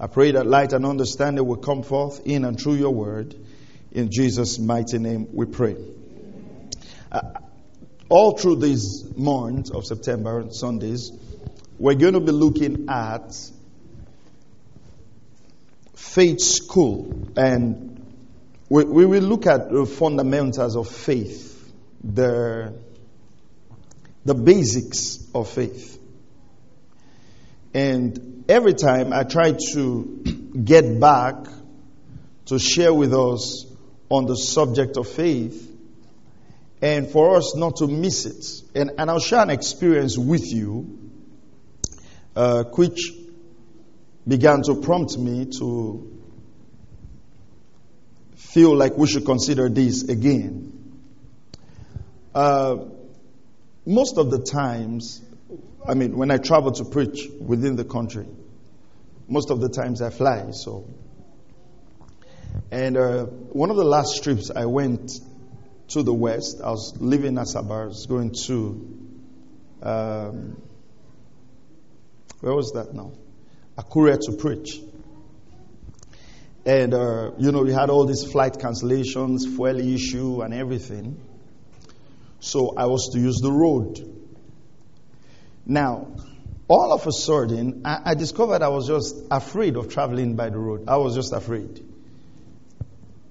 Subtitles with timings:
[0.00, 3.34] I pray that light and understanding will come forth in and through your word.
[3.92, 5.76] In Jesus' mighty name we pray.
[7.10, 7.20] Uh,
[8.08, 11.12] all through these months of September and Sundays,
[11.78, 13.34] we're going to be looking at
[15.94, 17.28] faith school.
[17.36, 18.04] And
[18.68, 21.72] we, we will look at the fundamentals of faith,
[22.02, 22.74] the
[24.24, 25.98] the basics of faith.
[27.74, 30.04] And every time I try to
[30.64, 31.36] get back
[32.46, 33.66] to share with us
[34.08, 35.70] on the subject of faith
[36.82, 38.78] and for us not to miss it.
[38.78, 40.98] And, and I'll share an experience with you
[42.36, 43.12] uh, which
[44.26, 46.20] began to prompt me to
[48.36, 50.72] feel like we should consider this again.
[52.34, 52.76] Uh,
[53.84, 55.22] most of the times,
[55.86, 58.26] I mean, when I travel to preach within the country,
[59.28, 60.50] most of the times I fly.
[60.52, 60.88] So,
[62.70, 65.12] and uh, one of the last trips I went
[65.88, 69.02] to the west, I was living at Asaba, I was going to
[69.82, 70.56] um,
[72.42, 73.12] where was that now?
[73.78, 74.80] Akure to preach.
[76.64, 81.20] And, uh, you know, we had all these flight cancellations, fuel issue, and everything.
[82.42, 84.00] So I was to use the road.
[85.64, 86.08] Now,
[86.66, 90.58] all of a sudden, I, I, discovered I was just afraid of traveling by the
[90.58, 90.88] road.
[90.88, 91.86] I was just afraid.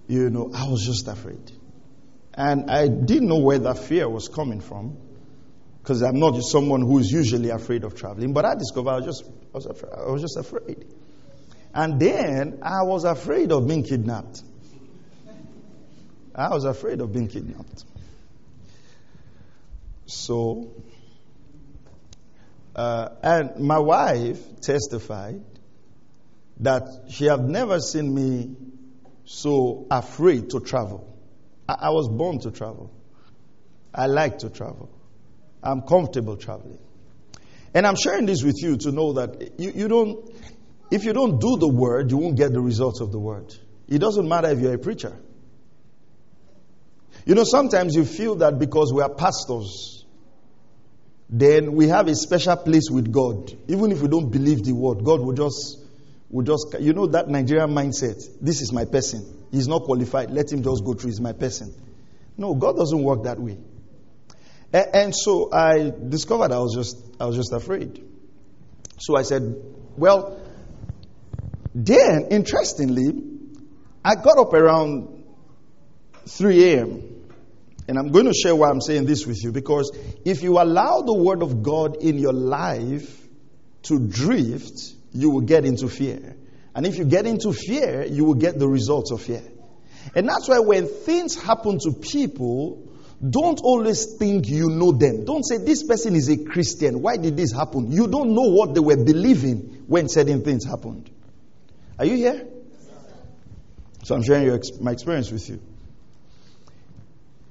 [0.08, 1.52] You know, I was just afraid.
[2.34, 4.96] And I didn't know where that fear was coming from
[5.82, 8.32] because I'm not someone who is usually afraid of traveling.
[8.32, 10.86] But I discovered I was just, I was, afraid, I was just afraid.
[11.74, 14.42] And then I was afraid of being kidnapped.
[16.34, 17.84] I was afraid of being kidnapped.
[20.06, 20.74] So,
[22.76, 25.44] uh, and my wife testified
[26.60, 28.56] that she had never seen me
[29.26, 31.18] so afraid to travel.
[31.68, 32.92] I, I was born to travel.
[33.94, 34.90] I like to travel.
[35.64, 36.80] I'm comfortable traveling.
[37.74, 40.30] And I'm sharing this with you to know that you, you don't,
[40.92, 43.54] if you don't do the word, you won't get the results of the word.
[43.88, 45.18] It doesn't matter if you're a preacher.
[47.26, 50.06] You know, sometimes you feel that because we are pastors,
[51.30, 53.52] then we have a special place with God.
[53.68, 55.80] Even if we don't believe the word, God will just,
[56.30, 58.22] will just, you know, that Nigerian mindset.
[58.42, 59.48] This is my person.
[59.52, 60.32] He's not qualified.
[60.32, 61.12] Let him just go through.
[61.12, 61.74] He's my person.
[62.38, 63.58] No, God doesn't work that way.
[64.74, 68.04] And, and so I discovered I was just, I was just afraid.
[69.00, 69.56] So I said,
[69.96, 70.40] well,
[71.74, 73.14] then, interestingly,
[74.04, 75.24] I got up around
[76.28, 77.11] 3 a.m.
[77.92, 79.92] And I'm going to share why I'm saying this with you because
[80.24, 83.22] if you allow the word of God in your life
[83.84, 86.38] to drift, you will get into fear.
[86.74, 89.44] And if you get into fear, you will get the results of fear.
[90.16, 92.90] And that's why when things happen to people,
[93.30, 95.26] don't always think you know them.
[95.26, 97.02] Don't say, This person is a Christian.
[97.02, 97.92] Why did this happen?
[97.92, 101.10] You don't know what they were believing when certain things happened.
[102.00, 102.48] Are you here?
[104.06, 105.60] So I'm sharing my experience with you.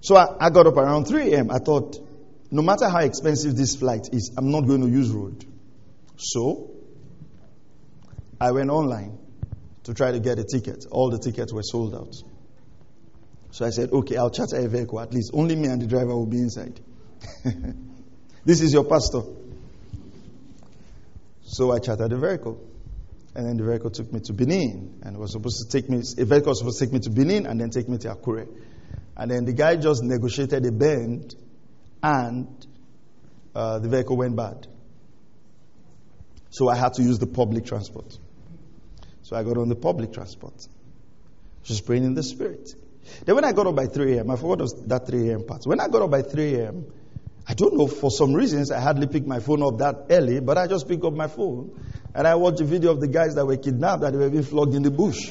[0.00, 1.50] So I, I got up around 3 a.m.
[1.50, 1.96] I thought,
[2.50, 5.44] no matter how expensive this flight is, I'm not going to use road.
[6.16, 6.70] So
[8.40, 9.18] I went online
[9.84, 10.86] to try to get a ticket.
[10.90, 12.14] All the tickets were sold out.
[13.52, 15.00] So I said, okay, I'll charter a vehicle.
[15.00, 16.80] At least only me and the driver will be inside.
[18.44, 19.22] this is your pastor.
[21.42, 22.66] So I chartered a vehicle.
[23.34, 25.00] And then the vehicle took me to Benin.
[25.02, 27.10] And it was supposed to take me, a vehicle was supposed to take me to
[27.10, 28.46] Benin and then take me to Akure.
[29.20, 31.34] And then the guy just negotiated a bend
[32.02, 32.66] and
[33.54, 34.66] uh, the vehicle went bad.
[36.48, 38.18] So I had to use the public transport.
[39.20, 40.66] So I got on the public transport.
[41.64, 42.74] Just praying in the spirit.
[43.26, 45.44] Then when I got up by 3 a.m., I forgot that 3 a.m.
[45.44, 45.66] part.
[45.66, 46.86] When I got up by 3 a.m.,
[47.46, 50.56] I don't know, for some reasons, I hardly picked my phone up that early, but
[50.56, 51.78] I just picked up my phone
[52.14, 54.74] and I watched a video of the guys that were kidnapped that were being flogged
[54.74, 55.30] in the bush.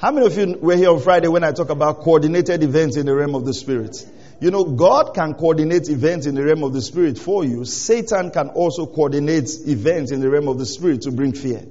[0.00, 3.04] How many of you were here on Friday when I talk about coordinated events in
[3.04, 4.06] the realm of the Spirit?
[4.40, 7.64] You know, God can coordinate events in the realm of the Spirit for you.
[7.64, 11.64] Satan can also coordinate events in the realm of the Spirit to bring fear.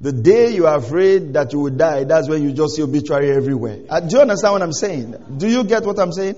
[0.00, 3.30] The day you are afraid that you will die, that's when you just see obituary
[3.30, 3.82] everywhere.
[3.88, 5.14] Uh, do you understand what I'm saying?
[5.36, 6.36] Do you get what I'm saying?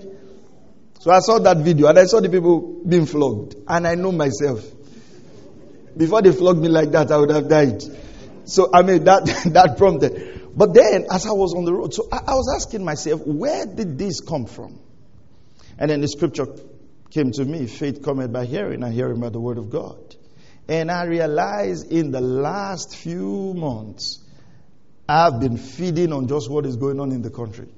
[0.98, 3.54] So I saw that video and I saw the people being flogged.
[3.66, 4.62] And I know myself.
[5.96, 7.82] Before they flogged me like that, I would have died.
[8.44, 9.24] So I mean that
[9.54, 10.39] that prompted.
[10.54, 13.66] But then as I was on the road, so I, I was asking myself, where
[13.66, 14.80] did this come from?
[15.78, 16.46] And then the scripture
[17.10, 19.98] came to me, faith cometh by hearing, and hearing by the word of God.
[20.68, 24.18] And I realized in the last few months,
[25.08, 27.68] I've been feeding on just what is going on in the country.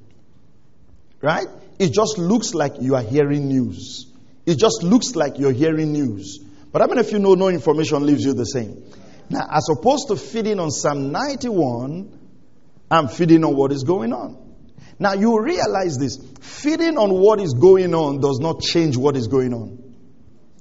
[1.22, 1.46] Right?
[1.78, 4.06] It just looks like you are hearing news.
[4.44, 6.40] It just looks like you're hearing news.
[6.72, 8.82] But I mean, if you know no information leaves you the same.
[9.30, 12.21] Now, as opposed to feeding on Psalm 91,
[12.92, 14.36] I'm feeding on what is going on.
[14.98, 19.28] Now, you realize this feeding on what is going on does not change what is
[19.28, 19.94] going on.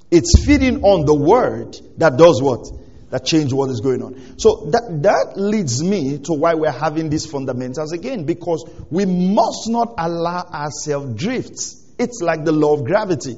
[0.09, 2.65] It's feeding on the word that does what?
[3.09, 4.39] That change what is going on.
[4.39, 9.67] So that, that leads me to why we're having these fundamentals again, because we must
[9.67, 11.85] not allow ourselves drifts.
[11.99, 13.35] It's like the law of gravity,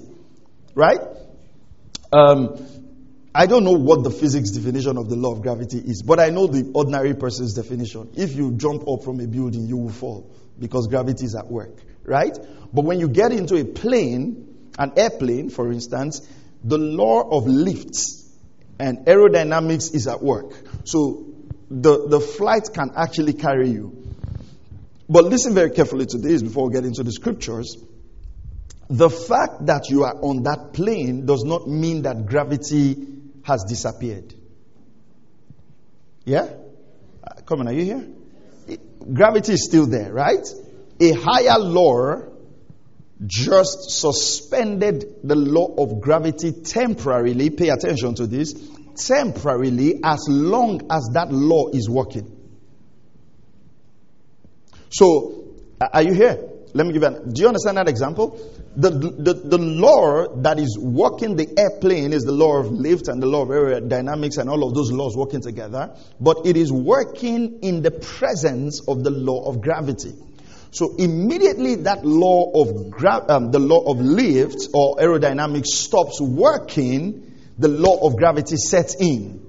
[0.75, 0.99] right?
[2.11, 2.82] Um,
[3.35, 6.29] I don't know what the physics definition of the law of gravity is, but I
[6.29, 8.11] know the ordinary person's definition.
[8.15, 11.75] If you jump up from a building, you will fall because gravity is at work,
[12.03, 12.37] right?
[12.71, 16.21] But when you get into a plane, an airplane, for instance,
[16.63, 18.23] the law of lifts
[18.77, 20.53] and aerodynamics is at work.
[20.83, 21.33] So
[21.71, 24.13] the, the flight can actually carry you.
[25.09, 27.77] But listen very carefully to this before we get into the scriptures.
[28.89, 33.12] The fact that you are on that plane does not mean that gravity
[33.43, 34.33] has disappeared.
[36.25, 36.47] Yeah?
[37.23, 38.07] Uh, come on, are you here?
[39.13, 40.47] Gravity is still there, right?
[40.99, 42.21] A higher law
[43.25, 47.49] just suspended the law of gravity temporarily.
[47.49, 48.53] Pay attention to this.
[48.95, 52.39] Temporarily, as long as that law is working.
[54.89, 56.52] So, are you here?
[56.75, 57.31] Let me give you an.
[57.33, 58.39] Do you understand that example?
[58.75, 63.21] The, the, the law that is working the airplane is the law of lift and
[63.21, 65.95] the law of aerodynamics and all of those laws working together.
[66.19, 70.13] But it is working in the presence of the law of gravity.
[70.71, 77.35] So immediately that law of gra- um, the law of lift or aerodynamics stops working,
[77.59, 79.39] the law of gravity sets in.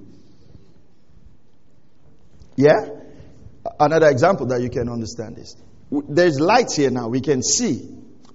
[2.55, 2.89] Yeah?
[3.79, 5.55] Another example that you can understand is
[6.07, 7.89] there's light here now, we can see.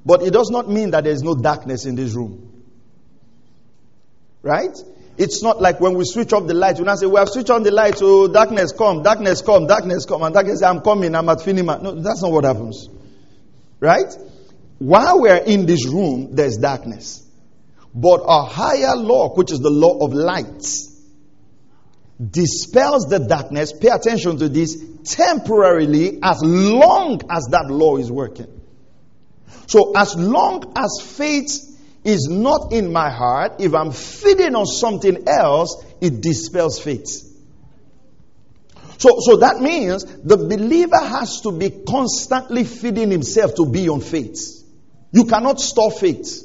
[0.04, 2.64] But it does not mean that there's no darkness in this room.
[4.42, 4.76] Right?
[5.18, 7.50] It's not like when we switch off the light, we not say, We have switched
[7.50, 11.28] on the light, so darkness come, darkness come, darkness come, and darkness I'm coming, I'm
[11.28, 11.82] at Finima.
[11.82, 12.88] No, that's not what happens.
[13.80, 14.10] Right?
[14.78, 17.26] While we're in this room, there's darkness.
[17.94, 20.64] But a higher law, which is the law of light,
[22.20, 23.72] dispels the darkness.
[23.72, 28.61] Pay attention to this temporarily as long as that law is working.
[29.67, 31.67] So, as long as faith
[32.05, 37.26] is not in my heart, if I'm feeding on something else, it dispels faith.
[38.99, 44.00] So, so that means the believer has to be constantly feeding himself to be on
[44.00, 44.62] faith.
[45.12, 46.43] You cannot store faith.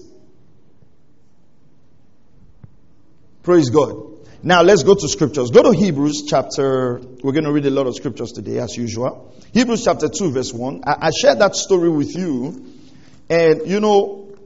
[3.43, 4.14] Praise God.
[4.45, 5.49] Now let's go to scriptures.
[5.49, 9.33] Go to Hebrews chapter, we're going to read a lot of scriptures today as usual.
[9.53, 10.83] Hebrews chapter 2 verse 1.
[10.85, 12.63] I, I shared that story with you.
[13.27, 14.37] And you know,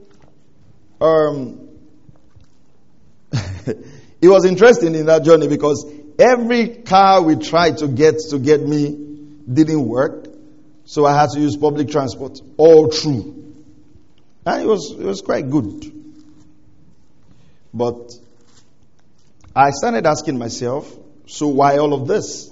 [1.02, 1.68] um,
[3.30, 3.82] it
[4.22, 5.84] was interesting in that journey because
[6.18, 8.96] every car we tried to get to get me
[9.52, 10.28] didn't work.
[10.86, 13.54] So I had to use public transport all through.
[14.46, 15.92] And it was, it was quite good.
[17.74, 18.12] But
[19.54, 22.50] I started asking myself, so why all of this?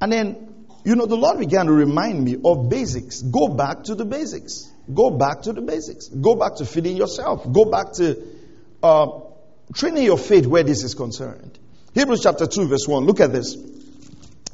[0.00, 3.22] And then, you know, the Lord began to remind me of basics.
[3.22, 4.72] Go back to the basics.
[4.92, 6.08] Go back to the basics.
[6.08, 7.50] Go back to feeding yourself.
[7.52, 8.22] Go back to
[8.82, 9.20] uh,
[9.74, 11.58] training your faith where this is concerned.
[11.94, 13.04] Hebrews chapter 2, verse 1.
[13.04, 13.54] Look at this.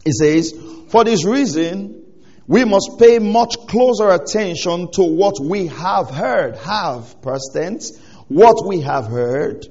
[0.05, 0.53] It says,
[0.89, 2.05] For this reason,
[2.47, 6.57] we must pay much closer attention to what we have heard.
[6.57, 7.99] Have, past tense.
[8.29, 9.67] What we have heard.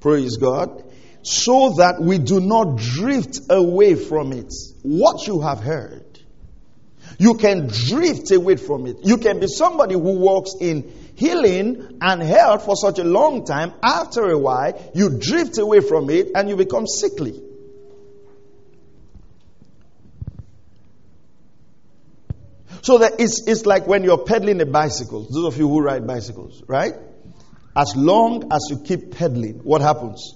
[0.00, 0.84] Praise God.
[1.22, 4.52] So that we do not drift away from it.
[4.82, 6.12] What you have heard.
[7.18, 8.96] You can drift away from it.
[9.04, 13.72] You can be somebody who walks in healing and health for such a long time.
[13.82, 17.40] After a while, you drift away from it and you become sickly.
[22.82, 25.28] So that it's, it's like when you're pedaling a bicycle.
[25.30, 26.94] Those of you who ride bicycles, right?
[27.76, 30.34] As long as you keep pedaling, what happens?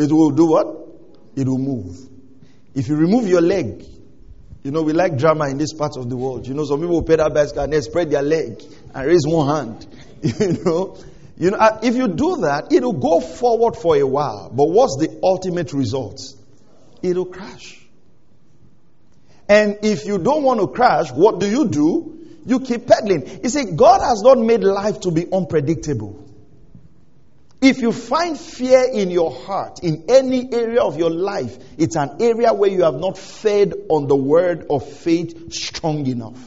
[0.00, 0.66] It will do what?
[1.36, 2.08] It will move.
[2.74, 3.84] If you remove your leg,
[4.62, 6.46] you know, we like drama in this part of the world.
[6.46, 8.62] You know, some people will pedal bicycle and they spread their leg
[8.94, 9.86] and raise one hand.
[10.22, 10.96] you know,
[11.36, 14.48] you know, uh, if you do that, it'll go forward for a while.
[14.48, 16.20] But what's the ultimate result?
[17.02, 17.78] It'll crash.
[19.50, 22.26] And if you don't want to crash, what do you do?
[22.46, 23.40] You keep pedaling.
[23.42, 26.29] You see, God has not made life to be unpredictable.
[27.62, 32.16] If you find fear in your heart, in any area of your life, it's an
[32.20, 36.40] area where you have not fed on the word of faith strong enough.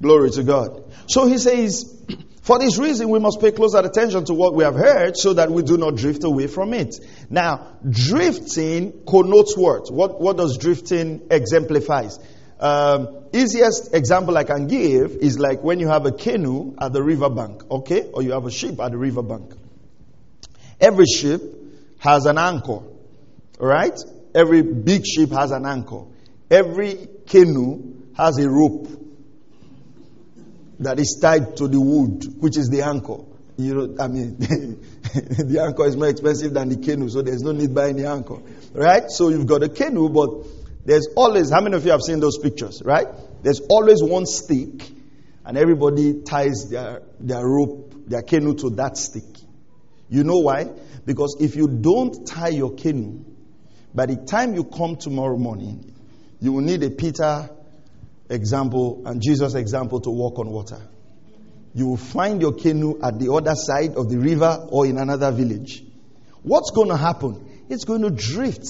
[0.00, 0.84] Glory to God.
[1.08, 2.04] So he says,
[2.42, 5.50] for this reason, we must pay closer attention to what we have heard so that
[5.50, 6.96] we do not drift away from it.
[7.30, 9.92] Now, drifting connotes what?
[9.92, 12.18] What, what does drifting exemplifies?
[12.62, 17.02] Um, easiest example I can give is like when you have a canoe at the
[17.02, 18.08] riverbank, okay?
[18.14, 19.52] Or you have a ship at the riverbank.
[20.80, 21.42] Every ship
[21.98, 22.78] has an anchor,
[23.58, 23.98] right?
[24.32, 26.04] Every big ship has an anchor.
[26.52, 28.86] Every canoe has a rope
[30.78, 33.24] that is tied to the wood, which is the anchor.
[33.56, 37.50] You know, I mean, the anchor is more expensive than the canoe, so there's no
[37.50, 38.38] need buying the anchor,
[38.72, 39.10] right?
[39.10, 40.46] So you've got a canoe, but
[40.84, 43.06] there's always, how many of you have seen those pictures, right?
[43.42, 44.90] There's always one stick,
[45.44, 49.24] and everybody ties their, their rope, their canoe to that stick.
[50.08, 50.70] You know why?
[51.04, 53.24] Because if you don't tie your canoe,
[53.94, 55.94] by the time you come tomorrow morning,
[56.40, 57.50] you will need a Peter
[58.28, 60.80] example and Jesus example to walk on water.
[61.74, 65.30] You will find your canoe at the other side of the river or in another
[65.30, 65.82] village.
[66.42, 67.64] What's going to happen?
[67.68, 68.66] It's going to drift.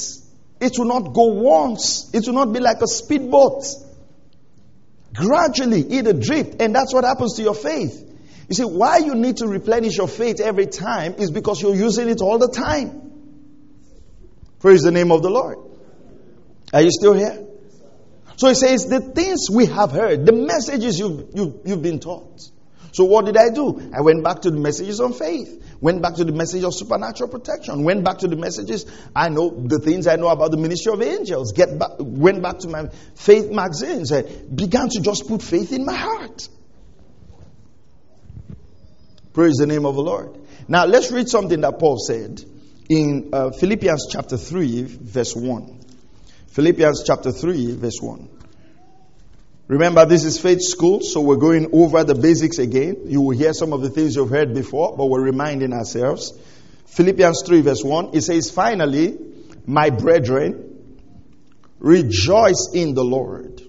[0.63, 2.09] It will not go once.
[2.15, 3.65] It will not be like a speedboat.
[5.13, 8.09] Gradually, it'll drift, and that's what happens to your faith.
[8.49, 12.09] You see, why you need to replenish your faith every time is because you're using
[12.09, 13.11] it all the time.
[14.61, 15.59] Praise the name of the Lord.
[16.73, 17.45] Are you still here?
[18.37, 22.41] So he says, the things we have heard, the messages you've, you've, you've been taught.
[22.93, 23.91] So what did I do?
[23.95, 25.77] I went back to the messages on faith.
[25.81, 27.85] Went back to the message of supernatural protection.
[27.85, 28.87] Went back to the messages.
[29.17, 31.53] I know the things I know about the ministry of angels.
[31.53, 34.13] Get back, went back to my faith magazines.
[34.13, 36.49] I began to just put faith in my heart.
[39.33, 40.39] Praise the name of the Lord.
[40.69, 42.45] Now let's read something that Paul said
[42.91, 45.81] in uh, Philippians chapter 3, verse 1.
[46.49, 48.29] Philippians chapter 3, verse 1.
[49.69, 53.03] Remember, this is faith school, so we're going over the basics again.
[53.07, 56.33] You will hear some of the things you've heard before, but we're reminding ourselves.
[56.87, 59.19] Philippians 3, verse 1, it says, Finally,
[59.65, 60.97] my brethren,
[61.79, 63.63] rejoice in the Lord.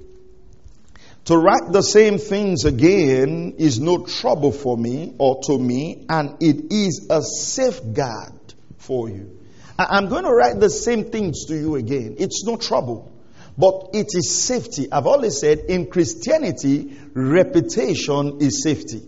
[1.26, 6.38] To write the same things again is no trouble for me or to me, and
[6.42, 8.34] it is a safeguard
[8.78, 9.40] for you.
[9.80, 12.18] I'm going to write the same things to you again.
[12.20, 13.13] It's no trouble.
[13.58, 14.92] But it is safety.
[14.92, 19.02] I've always said in Christianity, reputation is safety.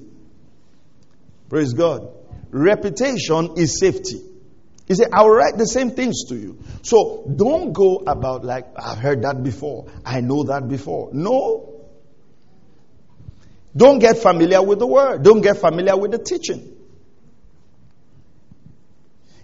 [1.50, 2.10] Praise God.
[2.52, 4.22] Reputation is safety.
[4.88, 6.60] He said, I will write the same things to you.
[6.84, 9.88] So don't go about like, I've heard that before.
[10.06, 11.10] I know that before.
[11.12, 11.84] No.
[13.76, 15.24] Don't get familiar with the word.
[15.24, 16.72] Don't get familiar with the teaching.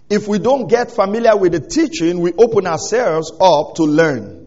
[0.08, 4.41] If we don't get familiar with the teaching, we open ourselves up to learn.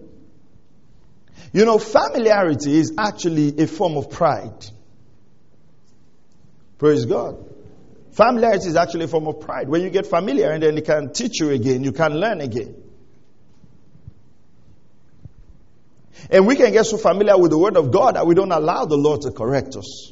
[1.55, 4.65] You know, familiarity is actually a form of pride.
[6.77, 7.37] Praise God.
[8.11, 9.69] Familiarity is actually a form of pride.
[9.69, 12.75] When you get familiar and then it can teach you again, you can learn again.
[16.29, 18.83] And we can get so familiar with the Word of God that we don't allow
[18.83, 20.11] the Lord to correct us.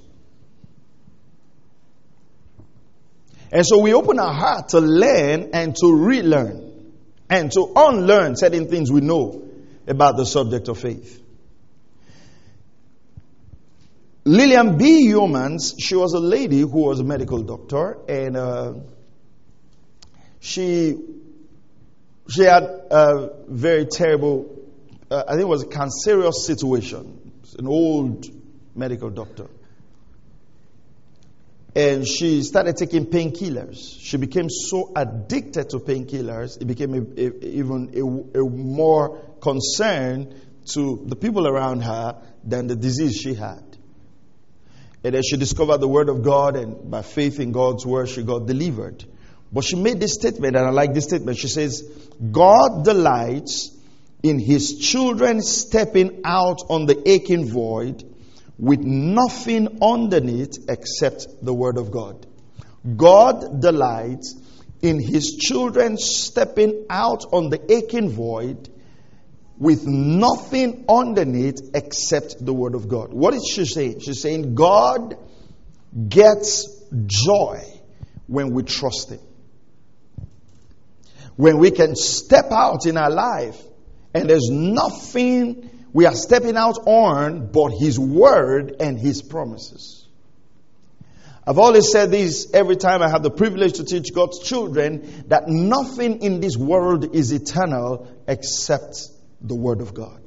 [3.51, 6.93] And so we open our heart to learn and to relearn
[7.29, 9.43] and to unlearn certain things we know
[9.85, 11.19] about the subject of faith.
[14.25, 15.09] Lillian B.
[15.09, 18.73] Yeomans, she was a lady who was a medical doctor, and uh,
[20.39, 20.97] she
[22.29, 24.63] she had a very terrible,
[25.11, 27.19] uh, I think it was a cancerous situation.
[27.59, 28.25] An old
[28.75, 29.47] medical doctor.
[31.75, 33.99] And she started taking painkillers.
[33.99, 37.91] She became so addicted to painkillers, it became a, a, even
[38.35, 40.33] a, a more concern
[40.73, 43.72] to the people around her than the disease she had.
[45.03, 48.23] And then she discovered the Word of God, and by faith in God's Word, she
[48.23, 49.03] got delivered.
[49.51, 51.37] But she made this statement, and I like this statement.
[51.37, 51.83] She says,
[52.31, 53.71] God delights
[54.23, 58.03] in His children stepping out on the aching void
[58.57, 62.25] with nothing underneath except the Word of God.
[62.95, 64.35] God delights
[64.81, 68.69] in his children stepping out on the aching void
[69.63, 73.13] with nothing underneath except the word of God.
[73.13, 74.01] What is she saying?
[74.01, 75.15] She's saying God
[76.09, 76.67] gets
[77.05, 77.63] joy
[78.27, 79.21] when we trust him.
[81.37, 83.59] When we can step out in our life
[84.13, 90.05] and there's nothing we are stepping out on but his word and his promises.
[91.47, 95.47] I've always said this every time I have the privilege to teach God's children that
[95.47, 99.09] nothing in this world is eternal except
[99.43, 100.21] the Word of God.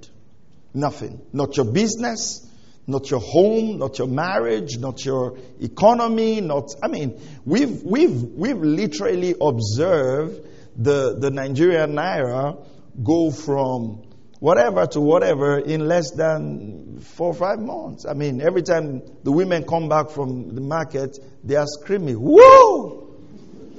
[0.75, 1.21] Nothing.
[1.33, 2.47] Not your business,
[2.87, 8.59] not your home, not your marriage, not your economy, not, I mean, we've, we've, we've
[8.59, 10.47] literally observed
[10.77, 12.65] the, the Nigerian Naira
[13.03, 14.03] go from
[14.39, 18.05] whatever to whatever in less than four or five months.
[18.07, 23.05] I mean, every time the women come back from the market, they are screaming, Whoa!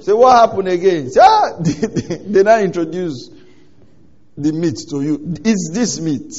[0.00, 1.10] Say, what happened again?
[1.10, 3.30] Say, ah, they, they now introduce
[4.38, 5.34] the meat to you.
[5.44, 6.32] Is this meat?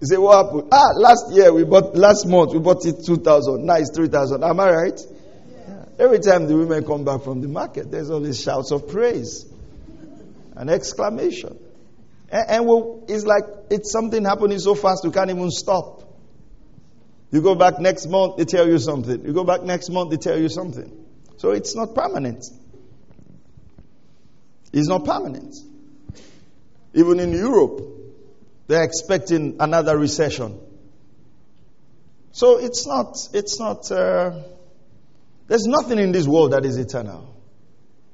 [0.00, 0.68] You say, what happened?
[0.72, 3.64] Ah, last year we bought, last month we bought it 2,000.
[3.64, 4.42] Now it's 3,000.
[4.42, 5.00] Am I right?
[5.00, 5.84] Yeah.
[5.98, 9.46] Every time the women come back from the market, there's always shouts of praise
[10.54, 11.58] and exclamation.
[12.28, 16.02] And, and we'll, it's like it's something happening so fast you can't even stop.
[17.30, 19.24] You go back next month, they tell you something.
[19.24, 21.06] You go back next month, they tell you something.
[21.38, 22.44] So it's not permanent.
[24.72, 25.54] It's not permanent.
[26.96, 27.82] Even in Europe,
[28.66, 30.58] they're expecting another recession.
[32.32, 34.42] So it's not, it's not, uh,
[35.46, 37.34] there's nothing in this world that is eternal.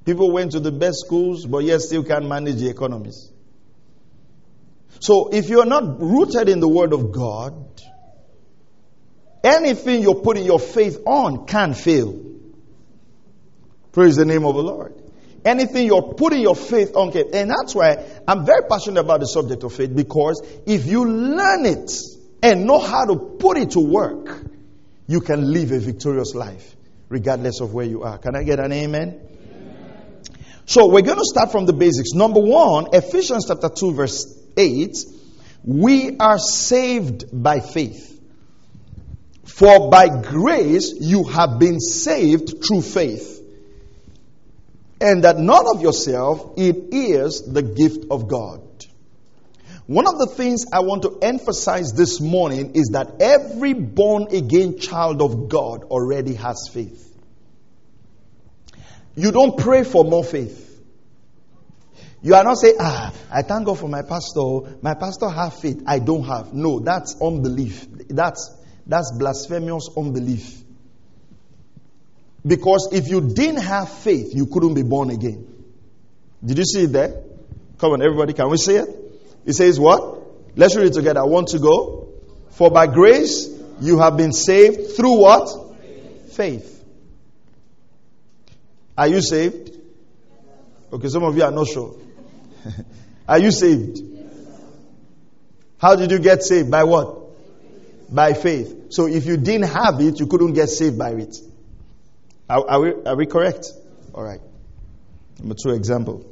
[0.04, 3.30] People went to the best schools, but yet still can't manage the economies.
[4.98, 7.54] So if you're not rooted in the Word of God,
[9.44, 12.20] anything you're putting your faith on can fail.
[13.92, 15.01] Praise the name of the Lord.
[15.44, 17.34] Anything you're putting your faith on can.
[17.34, 21.66] And that's why I'm very passionate about the subject of faith because if you learn
[21.66, 21.90] it
[22.42, 24.40] and know how to put it to work,
[25.06, 26.76] you can live a victorious life
[27.08, 28.18] regardless of where you are.
[28.18, 29.20] Can I get an amen?
[30.64, 32.12] So we're going to start from the basics.
[32.14, 34.96] Number one, Ephesians chapter 2, verse 8,
[35.64, 38.08] we are saved by faith.
[39.44, 43.41] For by grace you have been saved through faith.
[45.02, 48.60] And that not of yourself, it is the gift of God.
[49.86, 54.78] One of the things I want to emphasize this morning is that every born again
[54.78, 57.12] child of God already has faith.
[59.16, 60.68] You don't pray for more faith.
[62.22, 64.78] You are not saying, ah, I thank God for my pastor.
[64.82, 65.82] My pastor have faith.
[65.84, 66.54] I don't have.
[66.54, 67.88] No, that's unbelief.
[68.08, 70.61] That's, that's blasphemous unbelief.
[72.46, 75.46] Because if you didn't have faith, you couldn't be born again.
[76.44, 77.22] Did you see it there?
[77.78, 78.88] Come on, everybody, can we see it?
[79.46, 80.20] It says what?
[80.56, 81.20] Let's read it together.
[81.20, 82.08] I want to go.
[82.50, 83.48] For by grace
[83.80, 85.48] you have been saved through what?
[86.32, 86.84] Faith.
[88.96, 89.70] Are you saved?
[90.92, 91.96] Okay, some of you are not sure.
[93.28, 94.00] Are you saved?
[95.78, 96.70] How did you get saved?
[96.70, 97.18] By what?
[98.14, 98.92] By faith.
[98.92, 101.36] So if you didn't have it, you couldn't get saved by it.
[102.52, 103.72] Are, are, we, are we correct?
[104.12, 104.40] All right.
[105.38, 106.26] Number two example.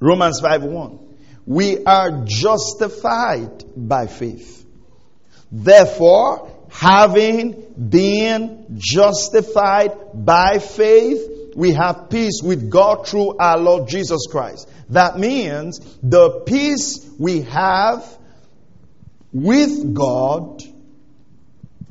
[0.00, 0.98] Romans 5 1.
[1.44, 4.64] We are justified by faith.
[5.50, 14.26] Therefore, having been justified by faith, we have peace with God through our Lord Jesus
[14.30, 14.70] Christ.
[14.90, 18.06] That means the peace we have
[19.32, 20.62] with God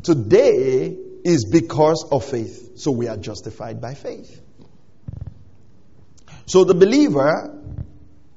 [0.04, 2.80] today is because of faith.
[2.80, 4.42] So we are justified by faith.
[6.46, 7.54] So the believer,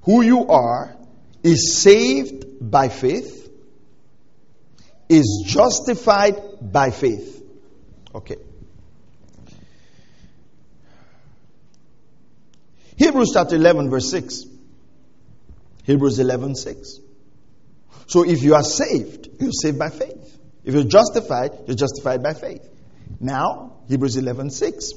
[0.02, 0.96] who you are,
[1.44, 3.48] is saved by faith,
[5.08, 7.40] is justified by faith.
[8.12, 8.38] Okay.
[12.96, 14.46] Hebrews chapter 11, verse 6.
[15.84, 16.98] Hebrews 11, 6.
[18.08, 20.38] So if you are saved, you're saved by faith.
[20.64, 22.69] If you're justified, you're justified by faith.
[23.18, 24.92] Now, Hebrews 11, 6.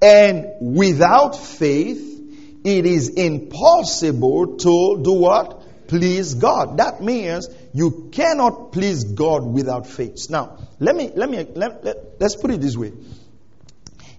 [0.00, 2.16] And without faith,
[2.64, 5.88] it is impossible to do what?
[5.88, 6.78] Please God.
[6.78, 10.30] That means you cannot please God without faith.
[10.30, 12.92] Now, let me, let me, let, let, let's put it this way.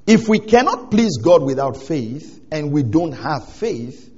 [0.05, 4.09] If we cannot please God without faith and we don't have faith,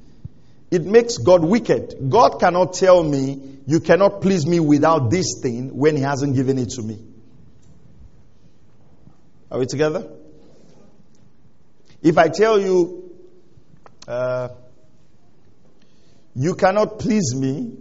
[0.69, 1.95] it makes God wicked.
[2.09, 6.59] God cannot tell me, you cannot please me without this thing when He hasn't given
[6.59, 6.99] it to me.
[9.51, 10.07] Are we together?
[12.01, 13.09] If I tell you,
[14.09, 14.49] Uh,
[16.33, 17.77] you cannot please me.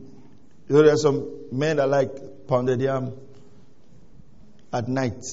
[0.68, 2.11] You know, there are some men that like
[2.46, 3.14] pounded yam
[4.70, 5.24] at night.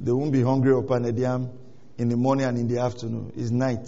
[0.00, 1.48] They won't be hungry or pounded yam
[1.96, 3.32] in the morning and in the afternoon.
[3.36, 3.86] It's night.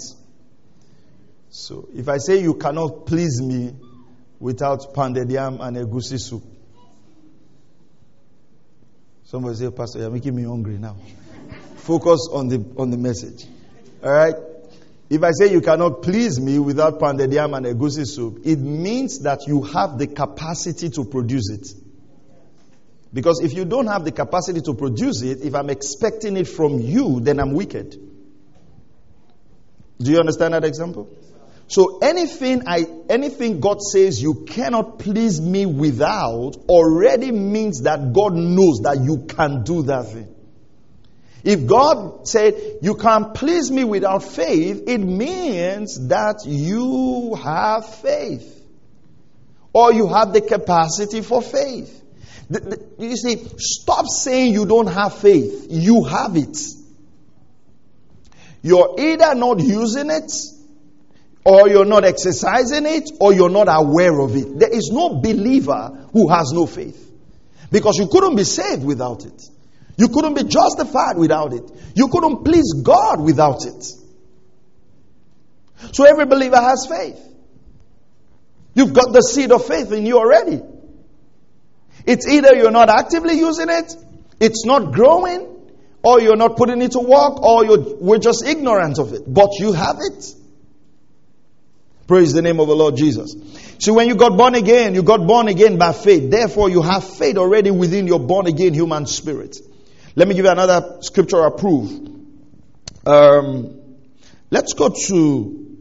[1.51, 3.75] So if I say you cannot please me
[4.39, 6.45] without pounded yam and egusi soup,
[9.25, 10.95] somebody say, Pastor, you're making me hungry now.
[11.87, 13.47] Focus on the on the message.
[14.03, 14.35] All right.
[15.09, 19.21] If I say you cannot please me without pounded yam and egusi soup, it means
[19.21, 21.69] that you have the capacity to produce it.
[23.13, 26.81] Because if you don't have the capacity to produce it, if I'm expecting it from
[26.81, 27.93] you, then I'm wicked.
[29.99, 31.09] Do you understand that example?
[31.69, 38.35] So anything I anything God says you cannot please me without already means that God
[38.35, 40.36] knows that you can do that thing.
[41.47, 48.53] If God said you can't please me without faith, it means that you have faith.
[49.73, 52.03] Or you have the capacity for faith.
[52.51, 55.69] The, the, you see, stop saying you don't have faith.
[55.71, 56.59] You have it.
[58.63, 60.33] You're either not using it
[61.45, 64.59] or you're not exercising it, or you're not aware of it.
[64.59, 67.09] There is no believer who has no faith.
[67.71, 69.41] Because you couldn't be saved without it.
[69.97, 71.71] You couldn't be justified without it.
[71.95, 73.85] You couldn't please God without it.
[75.93, 77.19] So every believer has faith.
[78.75, 80.61] You've got the seed of faith in you already.
[82.05, 83.95] It's either you're not actively using it,
[84.39, 85.57] it's not growing,
[86.03, 89.23] or you're not putting it to work, or you're, we're just ignorant of it.
[89.27, 90.35] But you have it.
[92.07, 93.35] Praise the name of the Lord Jesus.
[93.79, 96.31] See, when you got born again, you got born again by faith.
[96.31, 99.57] Therefore, you have faith already within your born again human spirit.
[100.19, 101.91] Let me give you another scriptural proof.
[103.05, 103.83] Um,
[104.51, 105.77] let's go to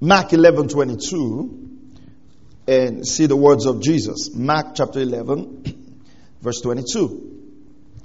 [0.00, 1.68] Mark 11 22
[2.66, 4.34] and see the words of Jesus.
[4.34, 6.08] Mark chapter 11,
[6.42, 7.34] verse 22.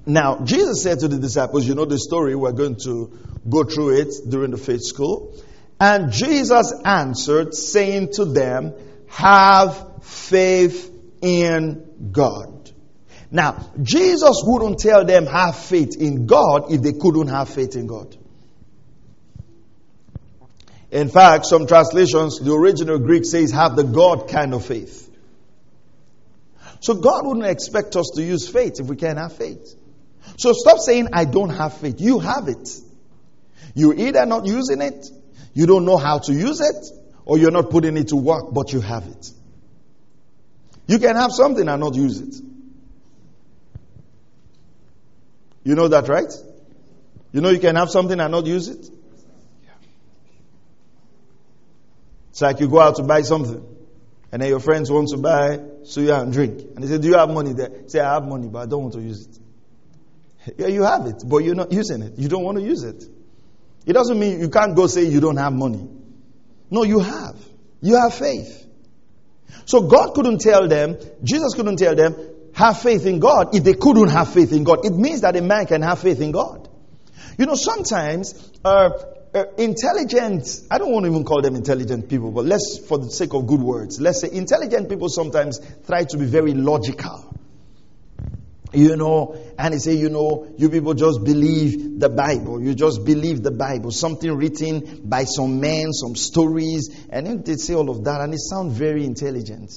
[0.06, 3.18] Now, Jesus said to the disciples, you know the story, we're going to
[3.50, 5.42] go through it during the faith school.
[5.80, 8.76] And Jesus answered, saying to them,
[9.08, 12.61] Have faith in God.
[13.32, 17.88] Now, Jesus wouldn't tell them have faith in God if they couldn't have faith in
[17.88, 18.16] God.
[20.92, 25.10] In fact, some translations, the original Greek says have the God kind of faith.
[26.82, 29.76] So God wouldn't expect us to use faith if we can't have faith.
[30.38, 32.02] So stop saying, I don't have faith.
[32.02, 32.68] You have it.
[33.74, 35.10] You're either not using it
[35.54, 36.86] you don't know how to use it,
[37.26, 39.32] or you're not putting it to work, but you have it.
[40.88, 42.36] You can have something and not use it.
[45.64, 46.32] You know that, right?
[47.32, 48.90] You know you can have something and not use it?
[52.32, 53.64] It's like you go out to buy something,
[54.32, 56.62] and then your friends want to buy suya and drink.
[56.76, 57.70] And they say, Do you have money there?
[57.88, 59.38] say, I have money, but I don't want to use it.
[60.58, 62.18] Yeah, you have it, but you're not using it.
[62.18, 63.04] You don't want to use it.
[63.86, 65.88] It doesn't mean you can't go say you don't have money.
[66.70, 67.36] No, you have.
[67.82, 68.66] You have faith.
[69.66, 72.16] So God couldn't tell them, Jesus couldn't tell them,
[72.62, 74.86] have faith in God if they couldn't have faith in God.
[74.86, 76.70] It means that a man can have faith in God.
[77.38, 78.90] You know, sometimes uh,
[79.34, 83.10] uh, intelligent, I don't want to even call them intelligent people, but let's, for the
[83.10, 87.28] sake of good words, let's say intelligent people sometimes try to be very logical.
[88.74, 92.62] You know, and they say, you know, you people just believe the Bible.
[92.62, 93.92] You just believe the Bible.
[93.92, 97.06] Something written by some men, some stories.
[97.10, 99.74] And then they say all of that, and it sounds very intelligent.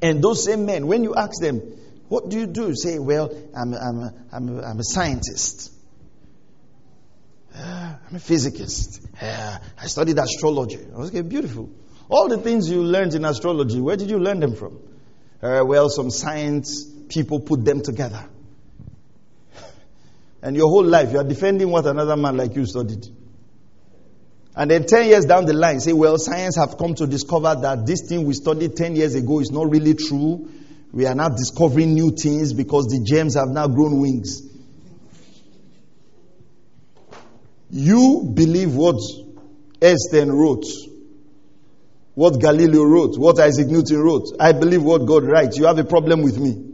[0.00, 1.60] And those same men, when you ask them,
[2.08, 2.74] what do you do?
[2.74, 5.72] Say, well, I'm, I'm, a, I'm, I'm a scientist.
[7.54, 9.06] Uh, I'm a physicist.
[9.20, 10.80] Uh, I studied astrology.
[10.94, 11.70] Okay, beautiful.
[12.08, 14.80] All the things you learned in astrology, where did you learn them from?
[15.42, 18.24] Uh, well, some science people put them together.
[20.40, 23.06] And your whole life, you are defending what another man like you studied.
[24.58, 27.86] And then 10 years down the line, say, well, science have come to discover that
[27.86, 30.50] this thing we studied 10 years ago is not really true.
[30.92, 34.42] We are now discovering new things because the germs have now grown wings.
[37.70, 39.00] You believe what
[39.80, 40.64] Einstein wrote
[42.18, 44.26] what Galileo wrote, what Isaac Newton wrote.
[44.40, 45.56] I believe what God writes.
[45.56, 46.64] You have a problem with me.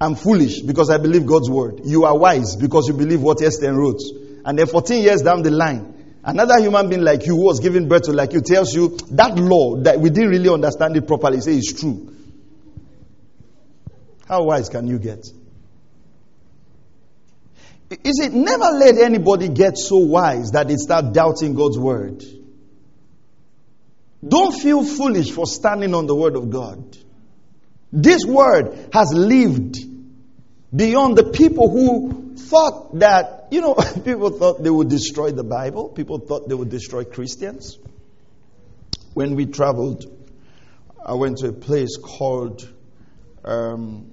[0.00, 1.82] I'm foolish because I believe God's word.
[1.84, 4.00] You are wise because you believe what Einstein wrote.
[4.44, 7.88] And then 14 years down the line, another human being like you who was giving
[7.88, 11.40] birth to like you tells you that law that we didn't really understand it properly,
[11.40, 12.14] say it's true.
[14.28, 15.26] How wise can you get?
[17.90, 22.24] Is it never let anybody get so wise that they start doubting God's word?
[24.26, 26.96] Don't feel foolish for standing on the word of God.
[27.92, 29.76] This word has lived
[30.74, 35.90] beyond the people who thought that, you know, people thought they would destroy the Bible,
[35.90, 37.78] people thought they would destroy Christians.
[39.12, 40.06] When we traveled,
[41.04, 42.66] I went to a place called,
[43.44, 44.10] um,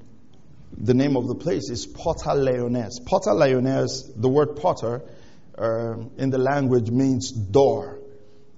[0.76, 3.00] the name of the place is Potter Lyonnais.
[3.06, 5.04] Potter Lyonnais, the word potter
[5.58, 8.00] um, in the language means door.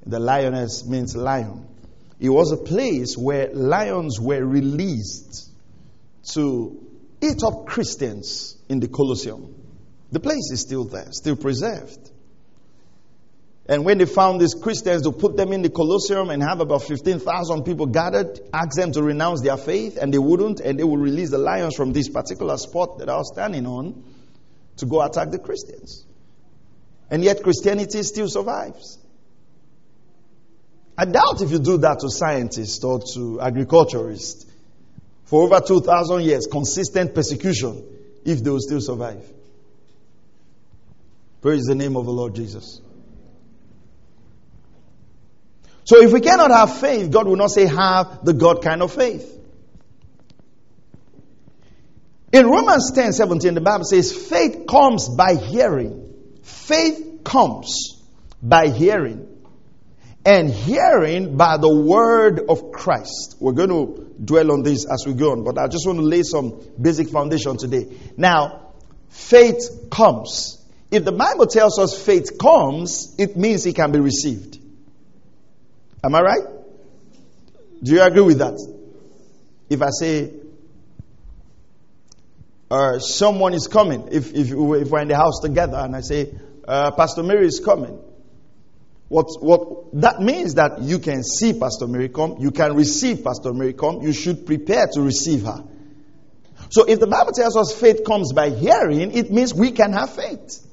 [0.07, 1.67] The lioness means lion.
[2.19, 5.51] It was a place where lions were released
[6.33, 6.87] to
[7.21, 9.60] eat up Christians in the Colosseum.
[10.11, 12.11] The place is still there, still preserved.
[13.67, 16.83] And when they found these Christians to put them in the Colosseum and have about
[16.83, 20.99] 15,000 people gathered, ask them to renounce their faith, and they wouldn't, and they would
[20.99, 24.03] release the lions from this particular spot that I was standing on
[24.77, 26.05] to go attack the Christians.
[27.09, 28.97] And yet Christianity still survives.
[30.97, 34.45] I doubt if you do that to scientists or to agriculturists
[35.25, 37.85] for over 2,000 years, consistent persecution,
[38.25, 39.23] if they will still survive.
[41.41, 42.81] Praise the name of the Lord Jesus.
[45.83, 48.93] So if we cannot have faith, God will not say have the God kind of
[48.93, 49.39] faith.
[52.31, 56.13] In Romans 10 17, the Bible says, faith comes by hearing.
[56.43, 58.01] Faith comes
[58.41, 59.27] by hearing
[60.25, 63.37] and hearing by the word of Christ.
[63.39, 66.05] We're going to dwell on this as we go on, but I just want to
[66.05, 67.87] lay some basic foundation today.
[68.17, 68.73] Now,
[69.09, 70.60] faith comes.
[70.91, 74.59] If the Bible tells us faith comes, it means it can be received.
[76.03, 76.43] Am I right?
[77.81, 78.59] Do you agree with that?
[79.69, 80.33] If I say,
[82.69, 84.53] uh, someone is coming, if, if, if
[84.89, 86.33] we're in the house together and I say,
[86.67, 87.97] uh, Pastor Mary is coming,
[89.07, 93.53] what, what, that means that you can see Pastor Mary come, you can receive Pastor
[93.53, 95.63] Mary come, you should prepare to receive her.
[96.69, 100.13] So if the Bible tells us faith comes by hearing, it means we can have
[100.13, 100.65] faith.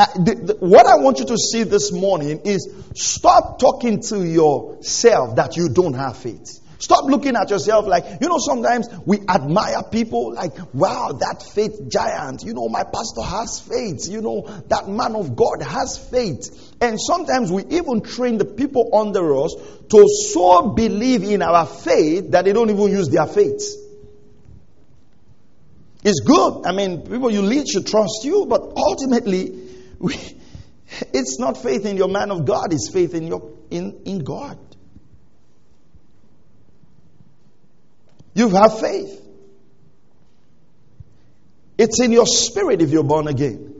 [0.00, 4.26] Uh, the, the, what I want you to see this morning is stop talking to
[4.26, 6.58] yourself that you don't have faith.
[6.78, 11.90] Stop looking at yourself like, you know, sometimes we admire people like, wow, that faith
[11.90, 12.44] giant.
[12.44, 14.08] You know, my pastor has faith.
[14.10, 16.48] You know, that man of God has faith.
[16.80, 19.54] And sometimes we even train the people under us
[19.90, 23.76] to so believe in our faith that they don't even use their faith.
[26.02, 26.62] It's good.
[26.64, 29.59] I mean, people you lead should trust you, but ultimately,
[30.00, 30.14] we,
[31.12, 34.58] it's not faith in your man of God, it's faith in your in, in God.
[38.34, 39.20] You have faith.
[41.78, 43.74] It's in your spirit if you're born again.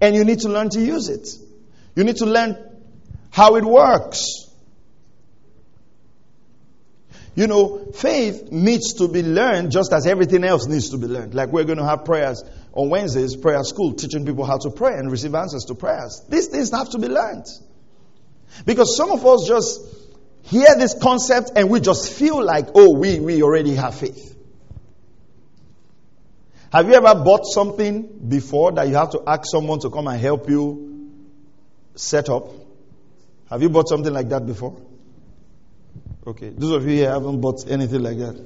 [0.00, 1.28] And you need to learn to use it.
[1.96, 2.56] You need to learn
[3.30, 4.22] how it works.
[7.34, 11.34] You know, faith needs to be learned just as everything else needs to be learned.
[11.34, 12.42] Like we're going to have prayers
[12.78, 16.22] on Wednesdays, prayer school, teaching people how to pray and receive answers to prayers.
[16.28, 17.44] These things have to be learned.
[18.64, 19.80] Because some of us just
[20.42, 24.32] hear this concept and we just feel like, oh, we, we already have faith.
[26.72, 30.20] Have you ever bought something before that you have to ask someone to come and
[30.20, 31.10] help you
[31.96, 32.44] set up?
[33.50, 34.80] Have you bought something like that before?
[36.24, 36.50] Okay.
[36.50, 38.40] Those of you here haven't bought anything like that.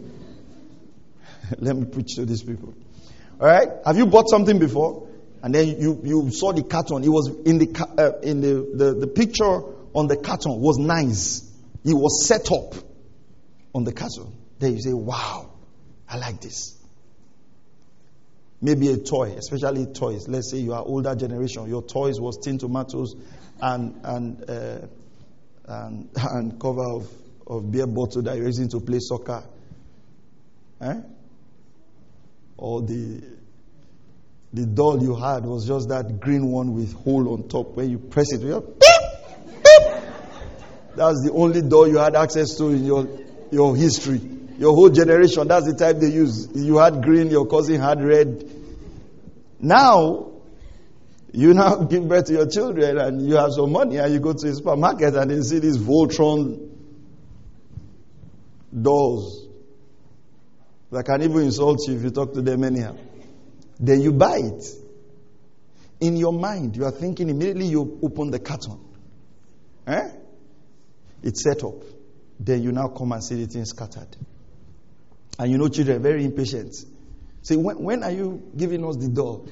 [1.58, 2.72] Let me preach to these people.
[3.42, 3.68] All right?
[3.85, 5.09] Have you bought something before?
[5.42, 7.02] And then you, you saw the carton.
[7.02, 9.62] It was in the, uh, in the, the, the picture
[9.94, 11.42] on the carton was nice.
[11.85, 12.74] It was set up
[13.74, 14.33] on the castle.
[14.61, 15.50] Then you say, wow,
[16.09, 16.78] I like this.
[18.61, 20.28] Maybe a toy, especially toys.
[20.28, 21.68] Let's say you are older generation.
[21.68, 23.16] Your toys was tin tomatoes
[23.61, 24.87] and and uh,
[25.66, 27.11] and, and cover of,
[27.48, 29.42] of beer bottle that you're using to play soccer.
[30.81, 31.00] Eh?
[32.62, 33.20] Or the
[34.53, 37.75] the doll you had was just that green one with hole on top.
[37.75, 38.77] When you press it, you
[40.94, 43.09] that's the only door you had access to in your,
[43.51, 44.20] your history.
[44.59, 46.51] Your whole generation, that's the type they use.
[46.55, 48.48] You had green, your cousin had red.
[49.59, 50.31] Now,
[51.33, 54.35] you now give birth to your children and you have some money and you go
[54.35, 56.70] to the supermarket and you see these Voltron
[58.81, 59.41] dolls
[60.92, 62.96] that can even insult you if you talk to them anyhow.
[63.81, 64.64] Then you buy it.
[66.00, 68.78] In your mind, you are thinking immediately you open the carton.
[69.87, 70.11] Eh?
[71.22, 71.83] It's set up.
[72.38, 74.16] Then you now come and see the thing scattered.
[75.38, 76.74] And you know children are very impatient.
[77.40, 79.48] Say, when, when are you giving us the doll?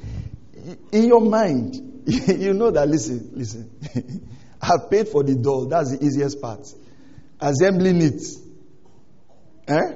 [0.92, 4.29] in your mind, you know that, listen, listen.
[4.61, 5.66] I've paid for the doll.
[5.66, 6.66] That's the easiest part.
[7.40, 8.22] Assembling it
[9.68, 9.94] eh,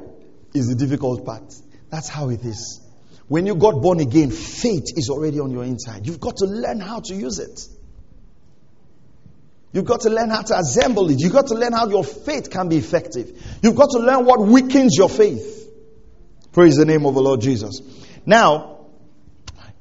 [0.54, 1.52] is the difficult part.
[1.90, 2.80] That's how it is.
[3.26, 6.06] When you got born again, faith is already on your inside.
[6.06, 7.68] You've got to learn how to use it.
[9.72, 11.16] You've got to learn how to assemble it.
[11.18, 13.58] You've got to learn how your faith can be effective.
[13.60, 15.68] You've got to learn what weakens your faith.
[16.52, 17.80] Praise the name of the Lord Jesus.
[18.24, 18.86] Now,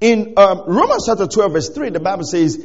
[0.02, 2.58] in um, Romans chapter 12, verse 3, the Bible says,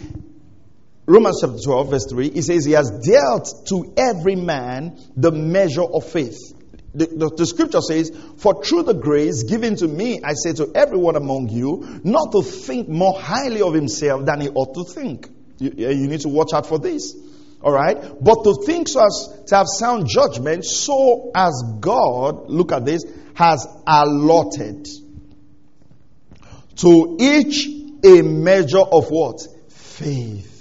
[1.04, 5.84] Romans chapter 12, verse 3, it says, He has dealt to every man the measure
[5.84, 6.57] of faith.
[6.94, 10.70] The, the, the, scripture says, For through the grace given to me, I say to
[10.74, 15.28] everyone among you, not to think more highly of himself than he ought to think.
[15.58, 17.14] You, you need to watch out for this.
[17.62, 17.96] All right?
[18.20, 23.04] But to think so as to have sound judgment, so as God, look at this,
[23.34, 24.88] has allotted
[26.76, 27.68] to each
[28.04, 29.40] a measure of what?
[29.68, 30.57] Faith.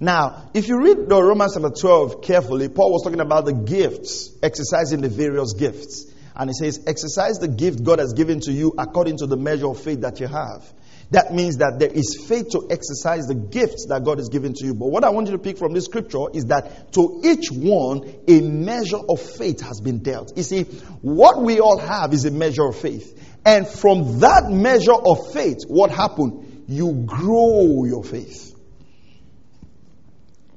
[0.00, 4.36] Now, if you read the Romans chapter 12 carefully, Paul was talking about the gifts,
[4.42, 6.12] exercising the various gifts.
[6.36, 9.68] And he says, exercise the gift God has given to you according to the measure
[9.68, 10.64] of faith that you have.
[11.10, 14.64] That means that there is faith to exercise the gifts that God has given to
[14.64, 14.74] you.
[14.74, 18.12] But what I want you to pick from this scripture is that to each one,
[18.26, 20.36] a measure of faith has been dealt.
[20.36, 20.64] You see,
[21.02, 23.16] what we all have is a measure of faith.
[23.44, 26.64] And from that measure of faith, what happened?
[26.66, 28.53] You grow your faith.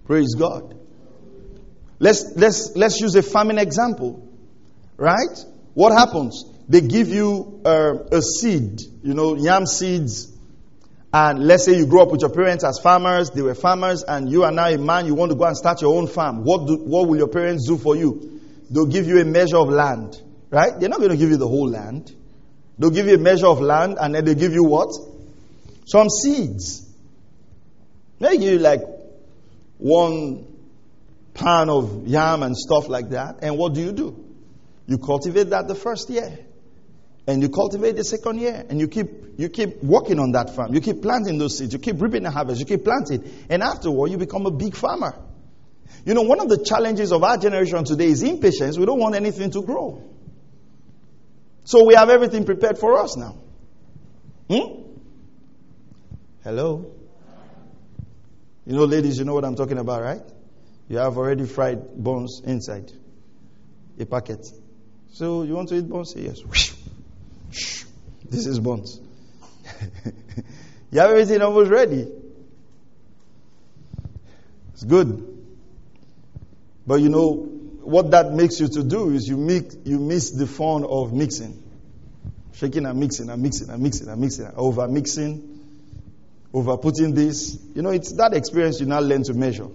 [0.07, 0.73] Praise God.
[1.99, 4.25] Let's, let's, let's use a farming example.
[4.95, 5.37] Right?
[5.73, 6.45] What happens?
[6.69, 10.33] They give you uh, a seed, you know, yam seeds.
[11.13, 14.29] And let's say you grew up with your parents as farmers, they were farmers, and
[14.29, 16.43] you are now a man, you want to go and start your own farm.
[16.43, 18.41] What, do, what will your parents do for you?
[18.69, 20.21] They'll give you a measure of land.
[20.49, 20.79] Right?
[20.79, 22.13] They're not going to give you the whole land.
[22.79, 24.89] They'll give you a measure of land, and then they give you what?
[25.85, 26.87] Some seeds.
[28.19, 28.81] They give you like
[29.77, 30.45] one
[31.33, 33.39] pound of yam and stuff like that.
[33.41, 34.25] And what do you do?
[34.87, 36.39] You cultivate that the first year.
[37.27, 38.65] And you cultivate the second year.
[38.69, 40.73] And you keep, you keep working on that farm.
[40.73, 41.73] You keep planting those seeds.
[41.73, 42.59] You keep reaping the harvest.
[42.59, 43.29] You keep planting.
[43.49, 45.13] And afterward, you become a big farmer.
[46.05, 48.77] You know, one of the challenges of our generation today is impatience.
[48.77, 50.03] We don't want anything to grow.
[51.65, 53.37] So we have everything prepared for us now.
[54.49, 54.83] Hmm?
[56.43, 56.96] Hello?
[58.67, 60.21] You know, ladies, you know what I'm talking about, right?
[60.89, 62.91] You have already fried bones inside
[63.97, 64.45] a packet.
[65.13, 66.13] So you want to eat bones?
[66.13, 66.41] Say yes.
[68.29, 68.99] This is bones.
[70.91, 72.07] you have everything almost ready.
[74.73, 75.45] It's good.
[76.85, 80.45] But you know, what that makes you to do is you mix, you miss the
[80.45, 81.63] fun of mixing.
[82.51, 85.56] Shaking and mixing and mixing and mixing and mixing, over mixing
[86.57, 87.57] over putting this.
[87.75, 89.67] You know, it's that experience you now learn to measure.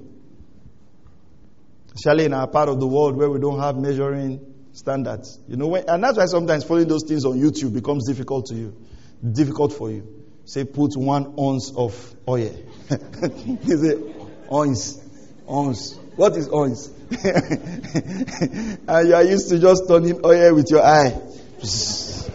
[1.95, 4.41] Especially in our part of the world where we don't have measuring
[4.73, 5.39] standards.
[5.47, 8.55] You know, when, and that's why sometimes following those things on YouTube becomes difficult to
[8.55, 8.77] you,
[9.31, 10.25] difficult for you.
[10.45, 12.57] Say, put one ounce of oil.
[12.91, 14.17] is it
[14.53, 14.99] ounce?
[15.49, 15.95] Ounce.
[16.17, 16.89] What is ounce?
[18.89, 21.21] and you are used to just turning oil with your eye.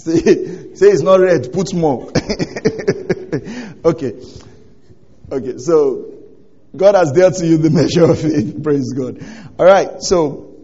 [0.00, 2.06] Say, say it's not red, put more.
[3.84, 4.14] okay.
[5.32, 6.14] Okay, so
[6.74, 8.62] God has dealt to you the measure of faith.
[8.62, 9.22] Praise God.
[9.58, 10.56] All right, so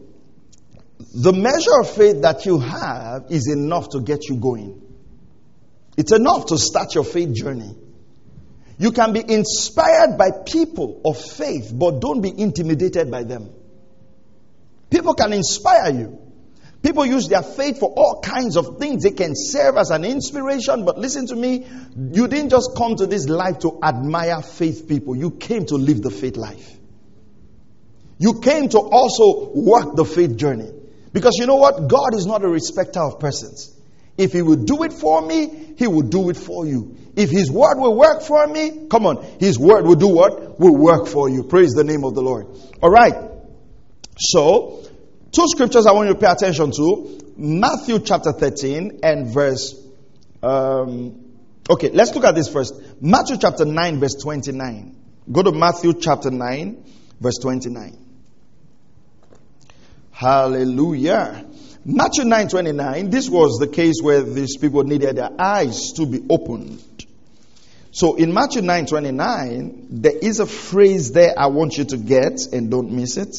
[1.15, 4.83] the measure of faith that you have is enough to get you going.
[5.97, 7.75] It's enough to start your faith journey.
[8.79, 13.51] You can be inspired by people of faith, but don't be intimidated by them.
[14.91, 16.26] People can inspire you.
[16.87, 19.03] People use their faith for all kinds of things.
[19.03, 21.67] They can serve as an inspiration, but listen to me.
[21.97, 25.17] You didn't just come to this life to admire faith people.
[25.17, 26.79] You came to live the faith life.
[28.19, 30.71] You came to also work the faith journey.
[31.13, 31.89] Because you know what?
[31.89, 33.77] God is not a respecter of persons.
[34.17, 36.97] If He would do it for me, He will do it for you.
[37.17, 40.61] If His word will work for me, come on, His word will do what?
[40.61, 41.43] Will work for you.
[41.43, 42.47] Praise the name of the Lord.
[42.81, 43.33] All right.
[44.19, 44.86] So,
[45.37, 49.75] Two scriptures I want you to pay attention to Matthew chapter 13 and verse.
[50.43, 51.35] Um,
[51.69, 52.73] okay, let's look at this first.
[53.03, 54.97] Matthew chapter 9, verse 29.
[55.31, 56.83] Go to Matthew chapter 9,
[57.21, 57.99] verse 29.
[60.11, 61.45] Hallelujah.
[61.85, 66.25] Matthew 9 29, this was the case where these people needed their eyes to be
[66.31, 66.83] opened.
[67.91, 72.41] So in Matthew 9 29, there is a phrase there I want you to get
[72.55, 73.37] and don't miss it.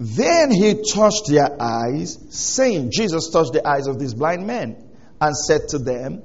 [0.00, 4.82] Then he touched their eyes, saying, Jesus touched the eyes of these blind men
[5.20, 6.22] and said to them,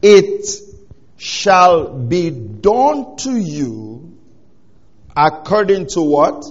[0.00, 0.46] It
[1.16, 4.16] shall be done to you
[5.16, 6.44] according to what?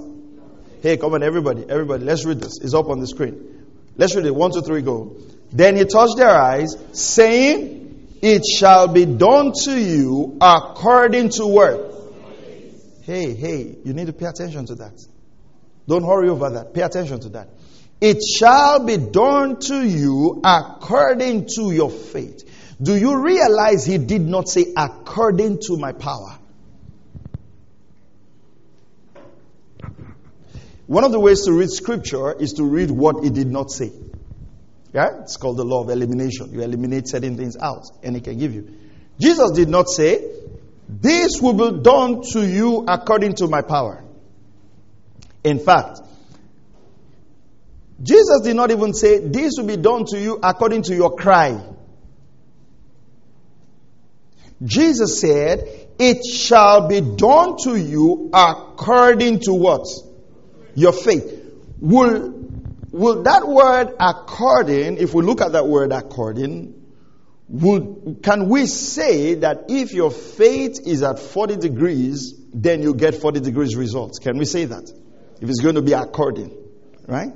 [0.82, 2.60] Hey, come on, everybody, everybody, let's read this.
[2.62, 3.66] It's up on the screen.
[3.96, 4.36] Let's read it.
[4.36, 5.16] One, two, three, go.
[5.54, 11.94] Then he touched their eyes, saying, It shall be done to you according to what?
[13.04, 15.00] Hey, hey, you need to pay attention to that.
[15.88, 16.74] Don't hurry over that.
[16.74, 17.50] Pay attention to that.
[18.00, 22.50] It shall be done to you according to your faith.
[22.82, 26.40] Do you realize he did not say according to my power?
[30.88, 33.92] One of the ways to read scripture is to read what it did not say.
[34.94, 35.22] Yeah?
[35.22, 36.52] It's called the law of elimination.
[36.52, 38.68] You eliminate certain things out, and it can give you.
[39.20, 40.26] Jesus did not say,
[40.90, 44.04] This will be done to you according to my power.
[45.44, 46.02] In fact,
[48.02, 51.62] Jesus did not even say, This will be done to you according to your cry.
[54.64, 59.88] Jesus said, It shall be done to you according to what?
[60.76, 61.40] Your faith.
[61.80, 62.34] Will,
[62.92, 66.76] will that word according, if we look at that word according,
[67.50, 73.16] would, can we say that if your faith is at 40 degrees, then you get
[73.16, 74.20] 40 degrees results?
[74.20, 75.01] Can we say that?
[75.42, 76.56] If it's going to be according,
[77.08, 77.34] right?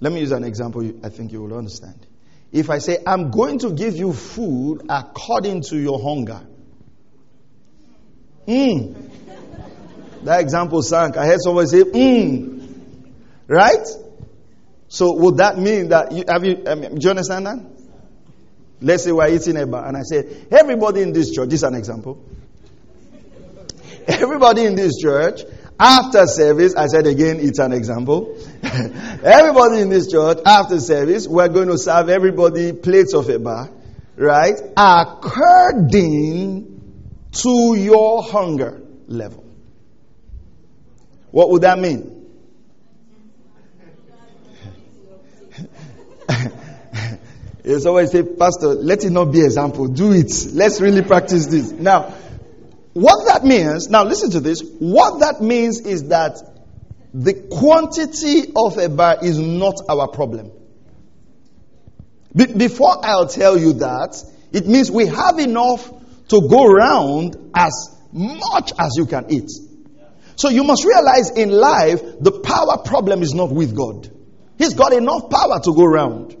[0.00, 2.04] Let me use an example I think you will understand.
[2.50, 6.40] If I say, I'm going to give you food according to your hunger.
[8.48, 9.10] Mm.
[10.24, 11.16] That example sank.
[11.16, 12.74] I heard someone say, mm.
[13.46, 13.86] Right?
[14.88, 17.58] So would that mean that you have you, do you understand that?
[18.80, 21.76] Let's say we're eating eba and I say, everybody in this church, this is an
[21.76, 22.24] example.
[24.06, 25.42] Everybody in this church,
[25.78, 28.38] after service, I said again, it's an example.
[28.62, 33.70] everybody in this church, after service, we're going to serve everybody plates of eba,
[34.16, 34.60] right?
[34.76, 36.68] According
[37.32, 39.44] to your hunger level.
[41.30, 42.18] What would that mean?
[47.64, 49.86] It's always say, Pastor, let it not be example.
[49.86, 50.32] Do it.
[50.52, 51.70] Let's really practice this.
[51.70, 52.12] Now,
[52.94, 54.62] what that means, now listen to this.
[54.78, 56.38] What that means is that
[57.14, 60.50] the quantity of eba is not our problem.
[62.34, 64.22] Be- before I'll tell you that,
[64.52, 65.90] it means we have enough
[66.28, 69.50] to go around as much as you can eat.
[70.36, 74.10] So you must realize in life, the power problem is not with God.
[74.58, 76.36] He's got enough power to go around.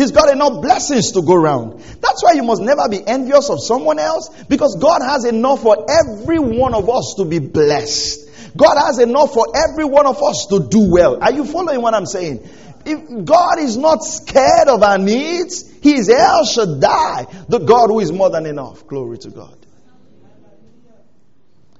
[0.00, 1.78] He's got enough blessings to go around.
[2.00, 5.76] That's why you must never be envious of someone else because God has enough for
[5.90, 8.56] every one of us to be blessed.
[8.56, 11.22] God has enough for every one of us to do well.
[11.22, 12.48] Are you following what I'm saying?
[12.86, 18.00] If God is not scared of our needs, He is El Shaddai, the God who
[18.00, 18.86] is more than enough.
[18.86, 19.66] Glory to God.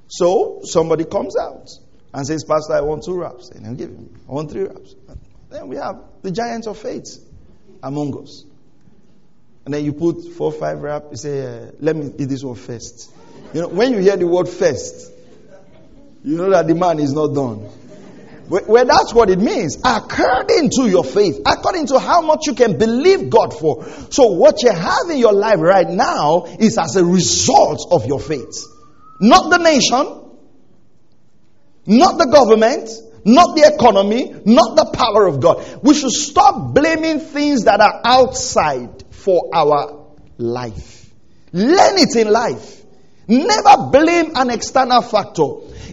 [0.09, 1.71] So somebody comes out
[2.13, 3.49] and says, Pastor, I want two wraps.
[3.49, 4.95] And I'll give him, I want three wraps.
[5.49, 7.30] Then we have the giants of faith
[7.83, 8.45] among us.
[9.65, 12.57] And then you put four, five wrap, you say, uh, let me eat this one
[12.57, 13.11] first.
[13.53, 15.13] You know, when you hear the word first,
[16.25, 17.69] you know that the man is not done.
[18.51, 19.79] Well, that's what it means.
[19.85, 23.85] According to your faith, according to how much you can believe God for.
[24.11, 28.19] So, what you have in your life right now is as a result of your
[28.19, 28.67] faith.
[29.21, 30.33] Not the nation,
[31.87, 32.91] not the government,
[33.25, 35.83] not the economy, not the power of God.
[35.83, 40.07] We should stop blaming things that are outside for our
[40.39, 41.11] life.
[41.53, 42.85] Learn it in life.
[43.29, 45.45] Never blame an external factor.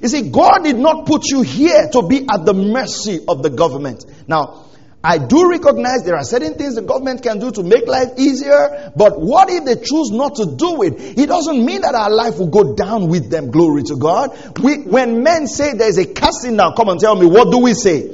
[0.01, 3.49] You see, God did not put you here to be at the mercy of the
[3.49, 4.05] government.
[4.27, 4.65] Now,
[5.07, 8.91] I do recognize there are certain things the government can do to make life easier,
[8.93, 11.17] but what if they choose not to do it?
[11.17, 13.49] It doesn't mean that our life will go down with them.
[13.49, 14.37] Glory to God.
[14.59, 17.73] We, when men say there's a casting down, come and tell me, what do we
[17.73, 18.11] say?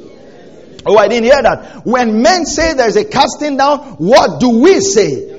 [0.86, 1.84] Oh, I didn't hear that.
[1.84, 5.34] When men say there's a casting down, what do we say?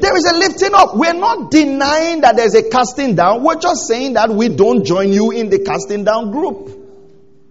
[0.00, 0.96] There is a lifting up.
[0.96, 3.42] We're not denying that there's a casting down.
[3.42, 6.70] We're just saying that we don't join you in the casting down group.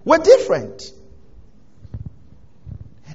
[0.03, 0.94] We're different.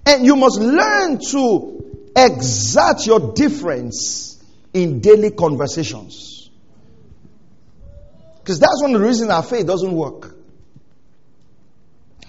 [0.07, 4.43] And you must learn to exert your difference
[4.73, 6.51] in daily conversations.
[8.39, 10.35] Because that's one of the reasons our faith doesn't work.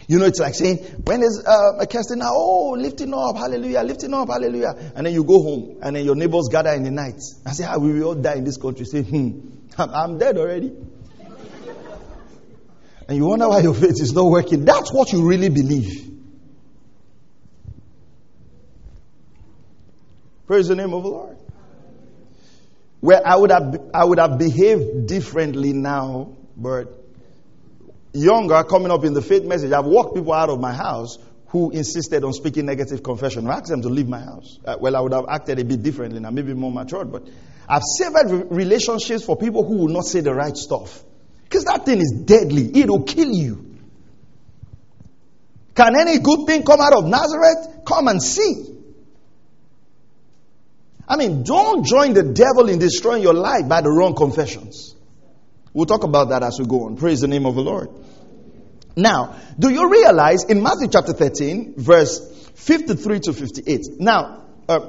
[0.07, 3.81] You know, it's like saying, when is uh, a casting now, oh, lifting up, hallelujah,
[3.81, 4.91] lifting up, hallelujah.
[4.95, 7.63] And then you go home, and then your neighbors gather in the night and say,
[7.63, 8.85] ah, we will all die in this country.
[8.85, 9.39] Say, hmm,
[9.77, 10.73] I'm dead already.
[13.07, 14.65] And you wonder why your faith is not working.
[14.65, 16.09] That's what you really believe.
[20.47, 21.37] Praise the name of the Lord.
[22.99, 26.87] Where I would have, I would have behaved differently now, but
[28.13, 31.17] younger, coming up in the faith message, I've walked people out of my house
[31.47, 33.47] who insisted on speaking negative confession.
[33.47, 34.59] I asked them to leave my house.
[34.63, 37.27] Uh, well, I would have acted a bit differently now, maybe more matured, but
[37.67, 41.03] I've severed relationships for people who will not say the right stuff.
[41.43, 42.63] Because that thing is deadly.
[42.79, 43.77] It will kill you.
[45.75, 47.85] Can any good thing come out of Nazareth?
[47.85, 48.80] Come and see.
[51.11, 54.95] I mean, don't join the devil in destroying your life by the wrong confessions.
[55.73, 56.95] We'll talk about that as we go on.
[56.95, 57.89] Praise the name of the Lord.
[58.95, 63.99] Now, do you realize in Matthew chapter 13, verse 53 to 58?
[63.99, 64.79] Now, uh,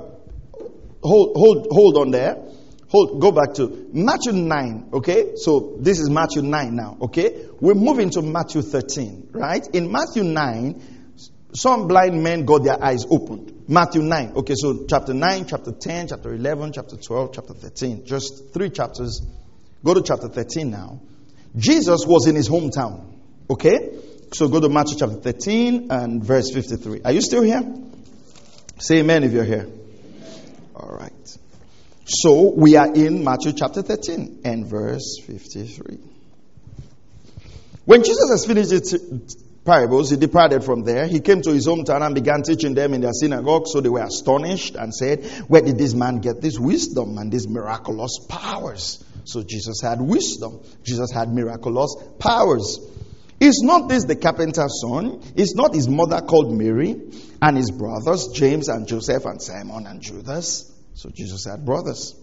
[1.03, 2.37] hold, hold, hold on there.
[2.87, 5.33] Hold, go back to Matthew 9, okay?
[5.35, 7.49] So this is Matthew 9 now, okay?
[7.61, 9.67] We're moving to Matthew 13, right?
[9.75, 10.92] In Matthew 9,
[11.55, 13.65] some blind men got their eyes opened.
[13.69, 18.07] Matthew 9, okay, so chapter 9, chapter 10, chapter 11, chapter 12, chapter 13.
[18.07, 19.21] Just three chapters.
[19.85, 21.01] Go to chapter 13 now.
[21.57, 23.19] Jesus was in his hometown,
[23.51, 23.99] okay?
[24.33, 27.03] So go to Matthew chapter 13 and verse 53.
[27.05, 27.63] Are you still here?
[28.79, 29.69] Say amen if you're here.
[30.75, 31.13] All right.
[32.07, 35.99] So we are in Matthew chapter 13 and verse 53.
[37.85, 38.71] When Jesus has finished
[39.65, 41.07] parables, he departed from there.
[41.07, 43.67] He came to his hometown and began teaching them in their synagogue.
[43.67, 47.49] So they were astonished and said, Where did this man get this wisdom and these
[47.49, 49.05] miraculous powers?
[49.25, 50.61] So Jesus had wisdom.
[50.83, 52.81] Jesus had miraculous powers.
[53.41, 55.21] Is not this the carpenter's son?
[55.37, 56.95] Is not his mother called Mary
[57.41, 60.73] and his brothers, James and Joseph and Simon and Judas?
[60.95, 62.15] So Jesus had brothers.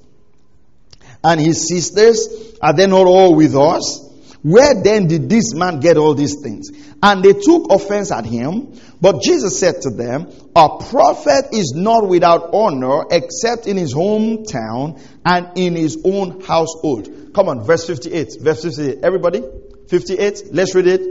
[1.24, 4.09] And his sisters, are they not all with us?
[4.42, 6.70] Where then did this man get all these things?
[7.04, 8.74] And they took offense at him.
[9.02, 15.02] But Jesus said to them, A prophet is not without honor except in his hometown
[15.26, 17.34] and in his own household.
[17.34, 18.38] Come on, verse 58.
[18.40, 19.00] Verse 58.
[19.04, 19.44] Everybody?
[19.90, 20.54] 58.
[20.54, 21.02] Let's read it.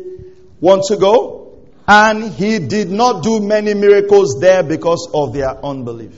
[0.60, 1.68] Want to go?
[1.86, 6.14] And he did not do many miracles there because of their unbelief.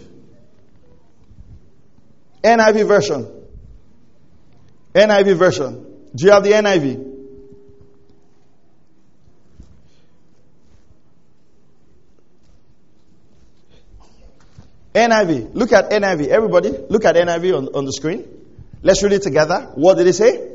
[2.42, 3.28] NIV version.
[4.94, 5.89] NIV version.
[6.14, 7.10] Do you have the NIV?
[14.94, 15.54] NIV.
[15.54, 16.28] Look at NIV.
[16.28, 18.26] Everybody, look at NIV on, on the screen.
[18.82, 19.70] Let's read it together.
[19.74, 20.48] What did he say?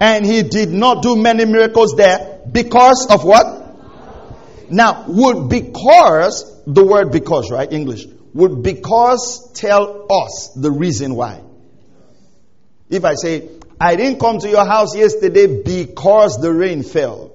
[0.00, 4.70] And he did not do many miracles there because of what?
[4.70, 7.70] Now, would because, the word because, right?
[7.70, 8.06] English.
[8.32, 11.42] Would because tell us the reason why?
[12.88, 13.48] If I say,
[13.80, 17.32] I didn't come to your house yesterday because the rain fell.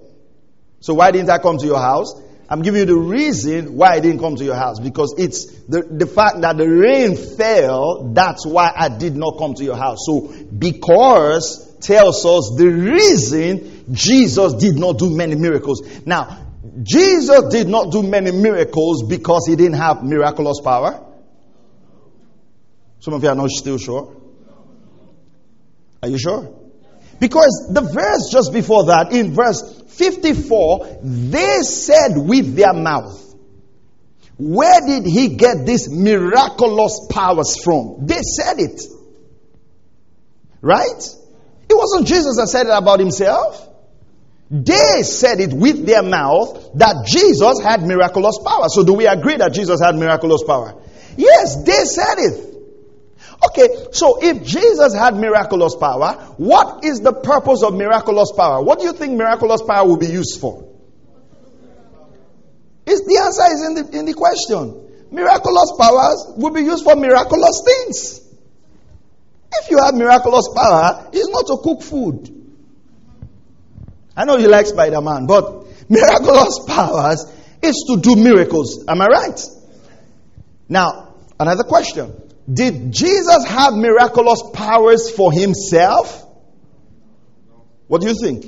[0.80, 2.14] So why didn't I come to your house?
[2.52, 5.84] I'm giving you the reason why I didn't come to your house because it's the,
[5.84, 10.00] the fact that the rain fell, that's why I did not come to your house.
[10.06, 15.82] So because tells us the reason Jesus did not do many miracles.
[16.06, 16.46] Now,
[16.82, 21.06] Jesus did not do many miracles because he didn't have miraculous power.
[23.00, 24.19] Some of you are not still sure.
[26.02, 26.56] Are you sure?
[27.20, 33.36] Because the verse just before that, in verse 54, they said with their mouth,
[34.38, 38.06] Where did he get these miraculous powers from?
[38.06, 38.82] They said it.
[40.62, 41.04] Right?
[41.70, 43.68] It wasn't Jesus that said it about himself.
[44.50, 48.66] They said it with their mouth that Jesus had miraculous power.
[48.70, 50.82] So do we agree that Jesus had miraculous power?
[51.18, 52.49] Yes, they said it.
[53.42, 58.62] Okay, so if Jesus had miraculous power, what is the purpose of miraculous power?
[58.62, 60.68] What do you think miraculous power will be used for?
[62.86, 64.88] It's, the answer is in the, in the question.
[65.12, 68.22] Miraculous powers will be used for miraculous things.
[69.54, 72.36] If you have miraculous power, it's not to cook food.
[74.18, 77.26] I know you like Spider Man, but miraculous powers
[77.62, 78.86] is to do miracles.
[78.88, 79.42] Am I right?
[80.68, 82.29] Now, another question.
[82.52, 86.26] Did Jesus have miraculous powers for himself?
[87.88, 88.46] What do you think?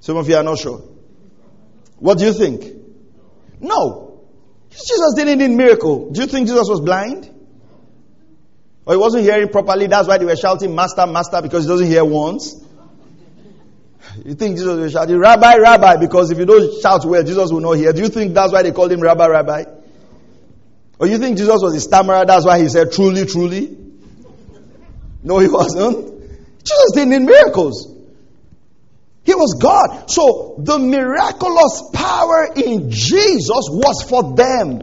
[0.00, 0.82] Some of you are not sure.
[1.98, 2.64] What do you think?
[3.60, 4.22] No.
[4.70, 6.10] Jesus didn't need miracle.
[6.10, 7.30] Do you think Jesus was blind?
[8.84, 9.86] Or he wasn't hearing properly?
[9.86, 12.54] That's why they were shouting, Master, Master, because he doesn't hear once?
[14.24, 17.60] You think Jesus was shouting, Rabbi, Rabbi, because if you don't shout well, Jesus will
[17.60, 17.92] not hear.
[17.92, 19.64] Do you think that's why they called him Rabbi, Rabbi?
[20.98, 23.76] Or you think Jesus was a stammerer, that's why he said, truly, truly?
[25.22, 26.20] No, he wasn't.
[26.58, 27.92] Jesus didn't need miracles.
[29.24, 30.08] He was God.
[30.08, 34.80] So the miraculous power in Jesus was for them.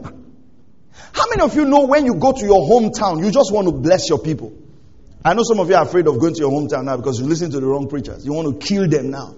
[1.12, 3.72] How many of you know when you go to your hometown, you just want to
[3.72, 4.52] bless your people?
[5.24, 7.26] I know some of you are afraid of going to your hometown now because you
[7.26, 8.26] listen to the wrong preachers.
[8.26, 9.34] You want to kill them now.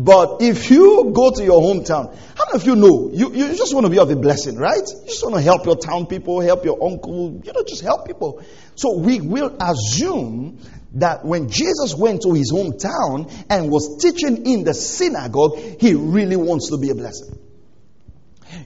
[0.00, 3.74] But if you go to your hometown, how many of you know you, you just
[3.74, 4.76] want to be of a blessing, right?
[4.78, 8.06] You just want to help your town people, help your uncle, you know, just help
[8.06, 8.40] people.
[8.76, 10.60] So we will assume
[10.94, 16.36] that when Jesus went to his hometown and was teaching in the synagogue, he really
[16.36, 17.36] wants to be a blessing.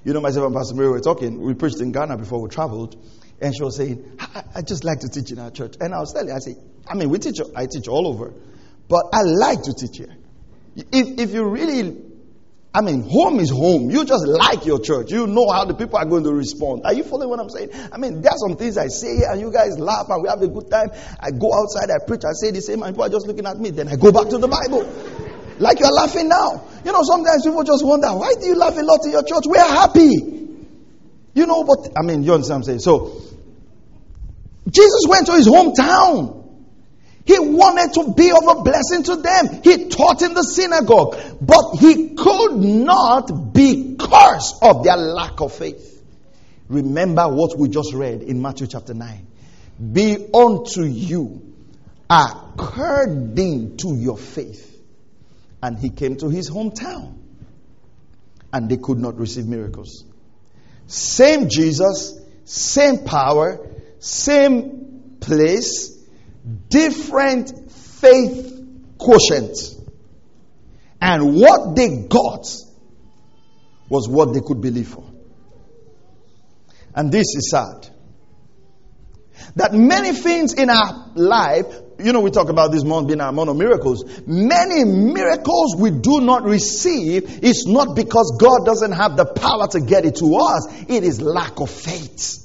[0.04, 1.40] You know, myself and Pastor Mary were talking.
[1.40, 3.02] We preached in Ghana before we traveled,
[3.40, 5.76] and she was saying, I, I just like to teach in our church.
[5.80, 6.56] And I was telling her, I say,
[6.86, 8.34] I mean, we teach, I teach all over,
[8.86, 10.14] but I like to teach here.
[10.76, 11.96] If, if you really,
[12.74, 13.90] I mean, home is home.
[13.90, 15.10] You just like your church.
[15.10, 16.82] You know how the people are going to respond.
[16.84, 17.70] Are you following what I'm saying?
[17.92, 20.40] I mean, there are some things I say and you guys laugh and we have
[20.40, 20.90] a good time.
[21.20, 23.58] I go outside, I preach, I say the same, and people are just looking at
[23.58, 23.70] me.
[23.70, 24.88] Then I go back to the Bible.
[25.58, 26.64] Like you're laughing now.
[26.84, 29.44] You know, sometimes people just wonder, why do you laugh a lot in your church?
[29.44, 30.48] We're happy.
[31.34, 32.80] You know, but I mean, you understand what I'm saying?
[32.80, 33.20] So,
[34.68, 36.41] Jesus went to his hometown.
[37.24, 39.62] He wanted to be of a blessing to them.
[39.62, 46.02] He taught in the synagogue, but he could not because of their lack of faith.
[46.68, 49.26] Remember what we just read in Matthew chapter 9.
[49.92, 51.54] Be unto you
[52.08, 54.68] according to your faith.
[55.62, 57.18] And he came to his hometown
[58.52, 60.04] and they could not receive miracles.
[60.86, 63.66] Same Jesus, same power,
[63.98, 65.91] same place,
[66.68, 68.52] different faith
[68.98, 69.56] quotient.
[71.00, 72.46] And what they got
[73.88, 75.04] was what they could believe for.
[76.94, 77.88] And this is sad.
[79.56, 81.66] That many things in our life,
[81.98, 84.04] you know, we talk about this month being our month of miracles.
[84.26, 89.80] Many miracles we do not receive is not because God doesn't have the power to
[89.80, 92.41] get it to us, it is lack of faith.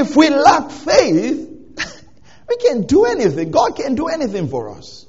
[0.00, 1.48] If we lack faith,
[2.48, 3.50] we can't do anything.
[3.50, 5.06] God can't do anything for us.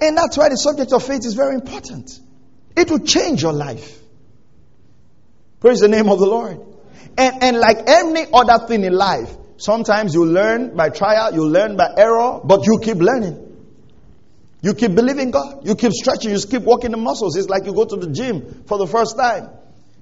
[0.00, 2.18] And that's why the subject of faith is very important.
[2.76, 4.00] It will change your life.
[5.60, 6.60] Praise the name of the Lord.
[7.18, 11.76] And, and like any other thing in life, sometimes you learn by trial, you learn
[11.76, 13.42] by error, but you keep learning.
[14.60, 15.66] You keep believing God.
[15.66, 16.30] You keep stretching.
[16.30, 17.36] You keep working the muscles.
[17.36, 19.48] It's like you go to the gym for the first time.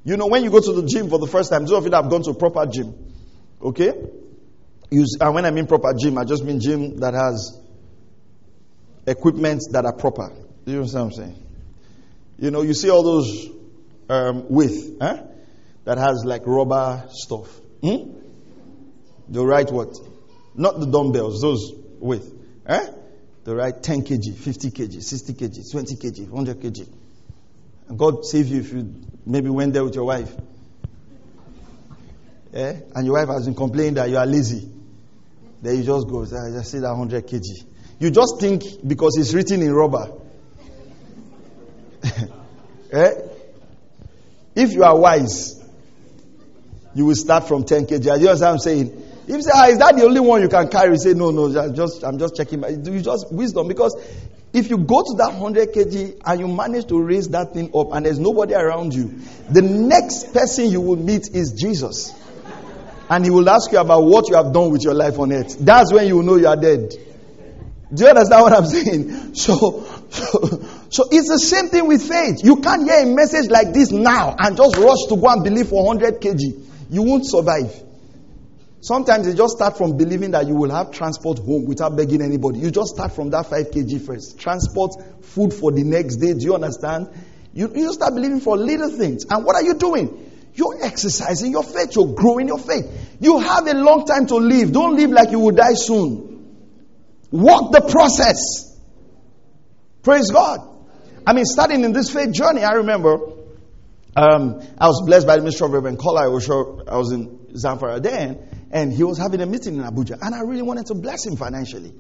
[0.05, 1.91] You know, when you go to the gym for the first time, those of you
[1.91, 2.95] that have gone to a proper gym,
[3.63, 3.93] okay?
[4.91, 7.59] You, and when I mean proper gym, I just mean gym that has
[9.07, 10.31] equipment that are proper.
[10.67, 11.43] You know what I'm saying?
[12.39, 13.49] You know, you see all those
[14.11, 15.23] um, with, huh?
[15.85, 17.49] that has like rubber stuff.
[17.83, 18.13] Hmm?
[19.29, 19.97] The right what?
[20.55, 22.31] Not the dumbbells, those with.
[22.67, 22.89] Eh?
[23.45, 26.89] The right 10 kg, 50 kg, 60 kg, 20 kg, 100 kg.
[27.89, 28.95] And God save you if you
[29.26, 30.32] maybe went there with your wife.
[32.53, 32.80] Eh?
[32.95, 34.68] And your wife has been complaining that you are lazy.
[35.61, 37.43] Then you just go, I just see that 100 kg.
[37.99, 40.12] You just think because it's written in rubber.
[42.93, 43.12] eh?
[44.55, 45.61] If you are wise,
[46.95, 48.05] you will start from 10 kg.
[48.05, 49.04] You understand what I'm saying?
[49.27, 50.97] If you say, ah, is that the only one you can carry?
[50.99, 52.62] say, no, no, just, I'm just checking.
[52.62, 53.97] You just wisdom because
[54.53, 57.93] if you go to that 100 kg and you manage to raise that thing up
[57.93, 59.18] and there's nobody around you,
[59.51, 62.14] the next person you will meet is Jesus.
[63.11, 65.59] And he will ask you about what you have done with your life on earth.
[65.59, 66.91] That's when you will know you are dead.
[67.93, 69.35] Do you understand what I'm saying?
[69.35, 70.39] So, so,
[70.91, 72.45] so it's the same thing with faith.
[72.45, 75.68] You can't hear a message like this now and just rush to go and believe
[75.68, 76.41] for 100 kg.
[76.91, 77.84] You won't survive.
[78.85, 82.59] Sometimes you just start from believing that you will have transport home without begging anybody.
[82.59, 84.39] You just start from that 5 kg first.
[84.39, 86.35] Transport, food for the next day.
[86.35, 87.09] Do you understand?
[87.55, 89.24] You, you start believing for little things.
[89.30, 90.30] And what are you doing?
[90.53, 91.97] You're exercising your faith.
[91.97, 93.16] You're growing your faith.
[93.20, 94.70] You have a long time to live.
[94.70, 96.59] Don't live like you will die soon.
[97.30, 98.78] Walk the process.
[100.03, 100.59] Praise God.
[101.26, 103.14] I mean, starting in this faith journey, I remember
[104.14, 106.26] um, I was blessed by the ministry of Reverend Kola.
[106.26, 110.18] I was, I was in Zamfara then and he was having a meeting in Abuja,
[110.20, 111.95] and I really wanted to bless him financially.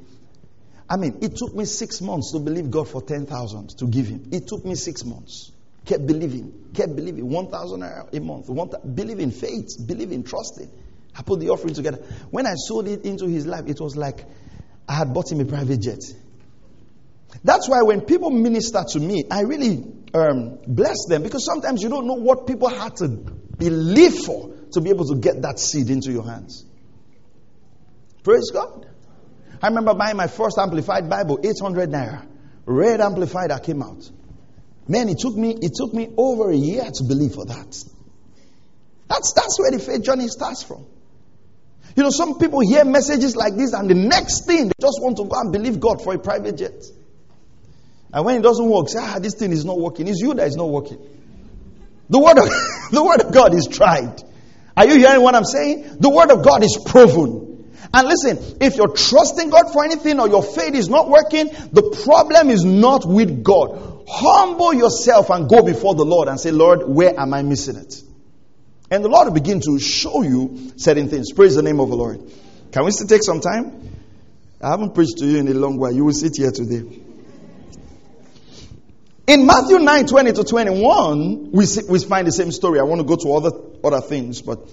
[0.90, 4.28] I mean, it took me six months to believe God for 10,000 to give him.
[4.32, 5.52] It took me six months.
[5.86, 7.28] Kept believing, kept believing.
[7.30, 8.48] 1,000 a month.
[8.48, 10.68] One, in faith, believe in trusting.
[11.16, 11.98] I put the offering together.
[12.30, 14.24] When I sold it into his life, it was like
[14.88, 16.00] I had bought him a private jet.
[17.44, 21.88] That's why when people minister to me, I really um, bless them because sometimes you
[21.88, 25.90] don't know what people had to believe for to be able to get that seed
[25.90, 26.64] into your hands.
[28.22, 28.86] Praise God.
[29.62, 32.26] I remember buying my first amplified Bible, 800 naira.
[32.66, 34.10] Red amplified that came out.
[34.86, 37.84] Man, it took me, it took me over a year to believe for that.
[39.08, 40.86] That's, that's where the faith journey starts from.
[41.96, 45.16] You know, some people hear messages like this and the next thing, they just want
[45.18, 46.82] to go and believe God for a private jet.
[48.12, 50.08] And when it doesn't work, say, ah, this thing is not working.
[50.08, 50.98] It's you that is not working.
[52.08, 52.44] The word of,
[52.90, 54.22] the word of God is tried.
[54.76, 55.98] Are you hearing what I'm saying?
[56.00, 57.72] The word of God is proven.
[57.92, 61.96] And listen, if you're trusting God for anything or your faith is not working, the
[62.04, 64.04] problem is not with God.
[64.08, 68.02] Humble yourself and go before the Lord and say, Lord, where am I missing it?
[68.90, 71.32] And the Lord will begin to show you certain things.
[71.32, 72.20] Praise the name of the Lord.
[72.72, 73.90] Can we still take some time?
[74.60, 75.92] I haven't preached to you in a long while.
[75.92, 77.03] You will sit here today.
[79.26, 82.78] In Matthew 9 20 to 21, we, see, we find the same story.
[82.78, 84.68] I want to go to other, other things, but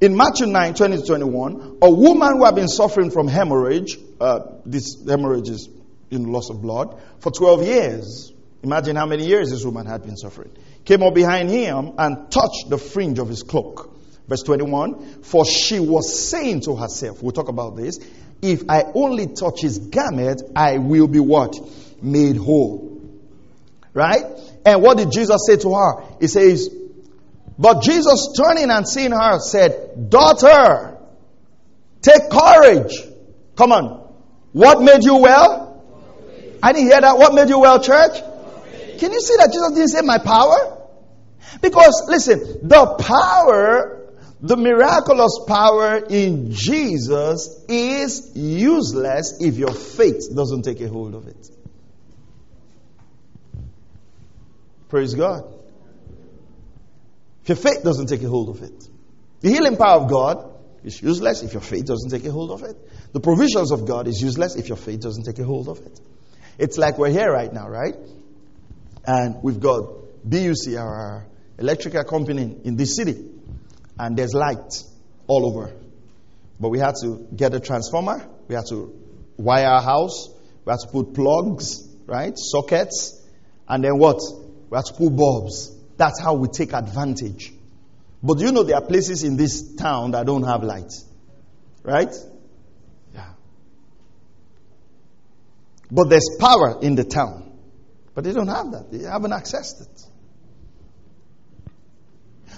[0.00, 4.40] in Matthew 9 20 to 21, a woman who had been suffering from hemorrhage, uh,
[4.64, 5.68] this hemorrhage is
[6.10, 8.32] in loss of blood, for 12 years.
[8.62, 10.52] Imagine how many years this woman had been suffering.
[10.86, 13.94] Came up behind him and touched the fringe of his cloak.
[14.26, 17.98] Verse 21, for she was saying to herself, we'll talk about this,
[18.40, 21.58] if I only touch his garment, I will be what?
[22.00, 22.91] Made whole.
[23.94, 24.24] Right?
[24.64, 26.04] And what did Jesus say to her?
[26.20, 26.70] He says,
[27.58, 30.98] But Jesus turning and seeing her said, Daughter,
[32.00, 32.96] take courage.
[33.56, 34.14] Come on.
[34.52, 35.82] What made you well?
[36.62, 37.18] I didn't hear that.
[37.18, 38.12] What made you well, church?
[38.98, 40.78] Can you see that Jesus didn't say my power?
[41.60, 44.08] Because listen, the power,
[44.40, 51.26] the miraculous power in Jesus is useless if your faith doesn't take a hold of
[51.26, 51.48] it.
[54.92, 55.44] Praise God.
[57.44, 58.86] If your faith doesn't take a hold of it,
[59.40, 60.52] the healing power of God
[60.84, 62.76] is useless if your faith doesn't take a hold of it.
[63.14, 65.98] The provisions of God is useless if your faith doesn't take a hold of it.
[66.58, 67.94] It's like we're here right now, right?
[69.06, 71.26] And we've got BUC, our
[71.56, 73.16] electrical company in this city,
[73.98, 74.74] and there's light
[75.26, 75.72] all over.
[76.60, 78.94] But we had to get a transformer, we had to
[79.38, 80.28] wire our house,
[80.66, 82.34] we had to put plugs, right?
[82.36, 83.18] Sockets,
[83.66, 84.20] and then what?
[84.72, 85.70] We have to put bulbs.
[85.98, 87.52] That's how we take advantage.
[88.22, 90.90] But you know there are places in this town that don't have light?
[91.82, 92.08] Right?
[93.12, 93.34] Yeah.
[95.90, 97.52] But there's power in the town.
[98.14, 98.90] But they don't have that.
[98.90, 100.06] They haven't accessed it.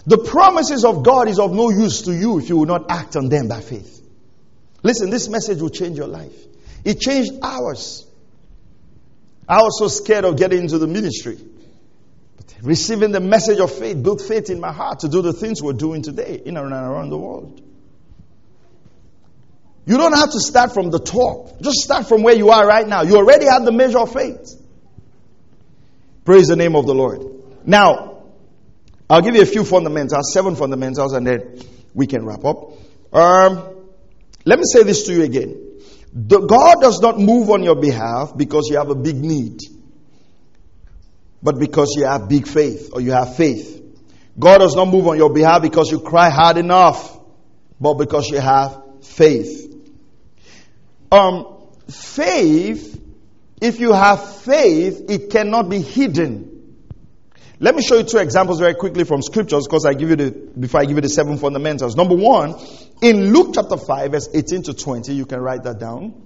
[0.07, 3.17] The promises of God is of no use to you if you will not act
[3.17, 4.01] on them by faith.
[4.85, 6.37] Listen, this message will change your life.
[6.85, 8.07] It changed ours.
[9.49, 11.41] I was so scared of getting into the ministry.
[12.63, 15.73] Receiving the message of faith built faith in my heart to do the things we're
[15.73, 17.61] doing today in and around the world.
[19.87, 21.61] You don't have to start from the top.
[21.61, 23.03] Just start from where you are right now.
[23.03, 24.61] You already have the measure of faith.
[26.25, 27.23] Praise the name of the Lord.
[27.67, 28.23] Now,
[29.11, 31.61] I'll give you a few fundamentals, seven fundamentals, and then
[31.93, 32.73] we can wrap up.
[33.13, 33.77] Um,
[34.47, 35.61] let me say this to you again.
[36.15, 39.61] The, God does not move on your behalf because you have a big need
[41.45, 43.83] but because you have big faith or you have faith.
[44.37, 47.17] God does not move on your behalf because you cry hard enough,
[47.79, 49.71] but because you have faith.
[51.13, 52.99] Um, faith,
[53.61, 56.51] if you have faith, it cannot be hidden.
[57.61, 60.31] Let me show you two examples very quickly from scriptures because I give you the,
[60.31, 61.95] before I give you the seven fundamentals.
[61.95, 62.57] Number one,
[63.03, 66.23] in Luke chapter 5, verse 18 to 20, you can write that down.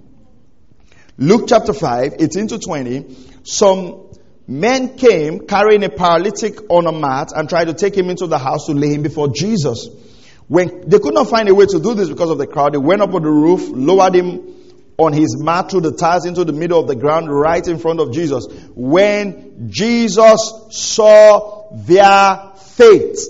[1.17, 4.08] Luke chapter 5, 18 to 20, some
[4.49, 8.39] men came carrying a paralytic on a mat and tried to take him into the
[8.39, 9.87] house to lay him before Jesus.
[10.47, 12.79] When they could not find a way to do this because of the crowd, they
[12.79, 14.55] went up on the roof, lowered him
[14.97, 17.99] on his mat through the tiles into the middle of the ground right in front
[17.99, 18.47] of Jesus.
[18.73, 23.27] When Jesus saw their faith,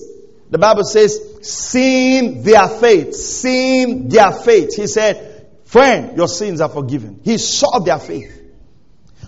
[0.50, 6.70] the Bible says, seeing their faith, seeing their faith, he said, friend, your sins are
[6.70, 7.20] forgiven.
[7.26, 8.39] He saw their faith.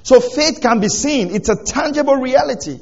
[0.04, 1.34] So faith can be seen.
[1.34, 2.80] It's a tangible reality.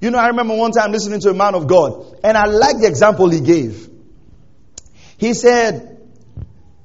[0.00, 2.78] You know, I remember one time listening to a man of God, and I like
[2.78, 3.88] the example he gave.
[5.16, 5.96] He said,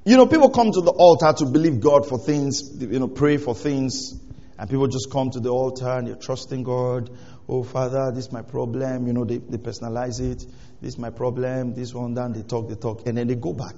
[0.06, 3.38] you know, people come to the altar to believe God for things, you know, pray
[3.38, 4.20] for things,
[4.58, 7.10] and people just come to the altar and you're trusting God.
[7.48, 9.06] Oh, Father, this is my problem.
[9.06, 10.46] You know, they, they personalize it.
[10.82, 11.74] This is my problem.
[11.74, 13.76] This one, then they talk, they talk, and then they go back.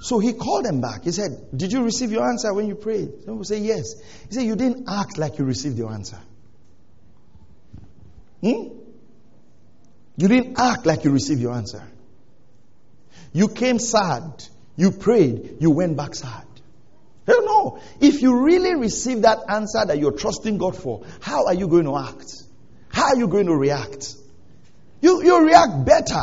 [0.00, 1.04] So he called them back.
[1.04, 3.10] He said, Did you receive your answer when you prayed?
[3.24, 3.94] Some people say, Yes.
[4.28, 6.18] He said, You didn't act like you received your answer.
[8.40, 8.68] Hmm?
[10.16, 11.82] You didn't act like you received your answer.
[13.32, 14.44] You came sad.
[14.76, 16.44] You prayed, you went backside.
[17.26, 17.80] Hell no.
[18.00, 21.84] If you really receive that answer that you're trusting God for, how are you going
[21.84, 22.32] to act?
[22.88, 24.14] How are you going to react?
[25.00, 26.22] You, you react better.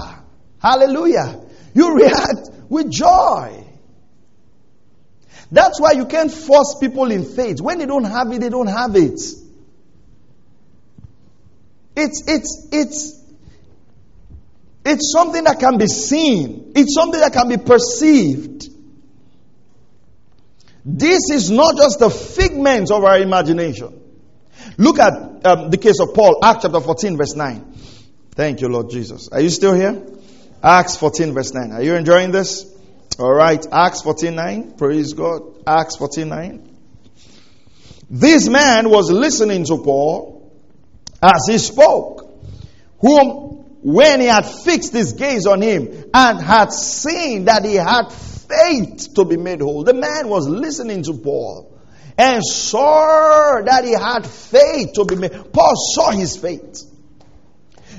[0.60, 1.42] Hallelujah.
[1.74, 3.65] You react with joy.
[5.52, 7.62] That's why you can't force people in faith.
[7.62, 9.20] When they don't have it, they don't have it.
[11.96, 13.24] It's, it's, it's,
[14.84, 16.74] it's something that can be seen.
[16.76, 18.70] It's something that can be perceived.
[20.84, 24.02] This is not just the figment of our imagination.
[24.78, 27.74] Look at um, the case of Paul, Acts chapter 14, verse 9.
[28.32, 29.30] Thank you, Lord Jesus.
[29.30, 30.06] Are you still here?
[30.62, 31.72] Acts 14, verse 9.
[31.72, 32.75] Are you enjoying this?
[33.20, 33.66] All right.
[33.72, 34.74] Acts 49.
[34.78, 35.42] Praise God.
[35.66, 36.76] Acts 49.
[38.10, 40.52] This man was listening to Paul
[41.22, 42.44] as he spoke,
[43.00, 48.12] whom, when he had fixed his gaze on him and had seen that he had
[48.12, 49.84] faith to be made whole.
[49.84, 51.72] The man was listening to Paul
[52.18, 55.52] and saw that he had faith to be made.
[55.52, 56.82] Paul saw his faith.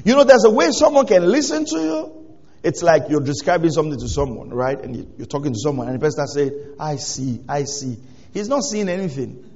[0.05, 2.26] You know, there's a way someone can listen to you.
[2.67, 4.77] It's like you're describing something to someone, right?
[4.77, 6.51] And you're talking to someone, and the person says,
[6.81, 7.97] I see, I see.
[8.35, 9.49] He's not seeing anything,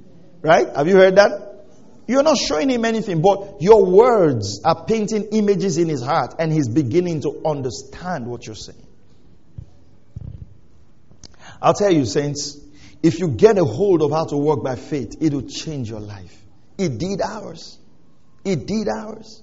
[0.42, 0.68] right?
[0.76, 1.66] Have you heard that?
[2.06, 6.52] You're not showing him anything, but your words are painting images in his heart, and
[6.52, 8.86] he's beginning to understand what you're saying.
[11.60, 12.60] I'll tell you, saints,
[13.02, 15.98] if you get a hold of how to walk by faith, it will change your
[15.98, 16.40] life.
[16.78, 17.76] It did ours.
[18.44, 19.42] It did ours.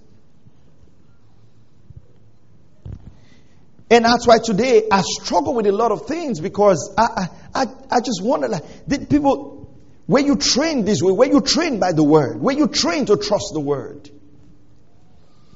[3.90, 8.00] And that's why today I struggle with a lot of things because I, I, I,
[8.02, 9.74] just wonder like, did people,
[10.08, 13.16] when you train this way, when you train by the word, when you train to
[13.16, 14.10] trust the word,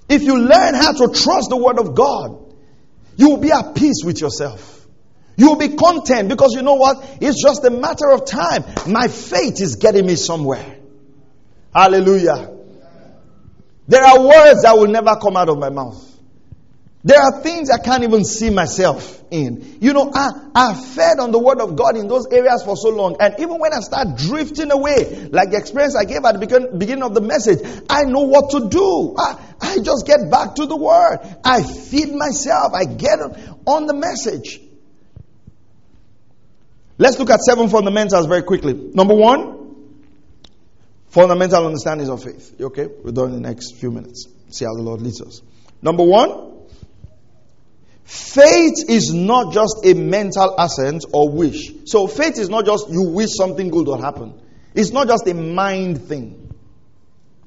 [0.08, 2.54] if you learn how to trust the word of God,
[3.18, 4.86] you will be at peace with yourself.
[5.36, 7.18] You will be content because you know what?
[7.22, 8.64] It's just a matter of time.
[8.88, 10.78] My faith is getting me somewhere.
[11.74, 12.50] Hallelujah.
[13.88, 16.11] There are words that will never come out of my mouth.
[17.04, 19.78] There are things I can't even see myself in.
[19.82, 22.90] You know, I, I fed on the word of God in those areas for so
[22.90, 23.18] long.
[23.20, 26.78] And even when I start drifting away, like the experience I gave at the begin,
[26.78, 29.16] beginning of the message, I know what to do.
[29.18, 31.20] I, I just get back to the word.
[31.44, 32.74] I feed myself.
[32.74, 33.20] I get
[33.66, 34.60] on the message.
[37.00, 38.74] Let's look at seven fundamentals very quickly.
[38.74, 39.76] Number one,
[41.10, 42.60] fundamental understandings of faith.
[42.60, 42.86] You okay?
[42.86, 44.28] We're done in the next few minutes.
[44.50, 45.42] See how the Lord leads us.
[45.82, 46.51] Number one,
[48.12, 51.72] faith is not just a mental assent or wish.
[51.86, 54.34] So faith is not just you wish something good will happen.
[54.76, 56.54] It's not just a mind thing.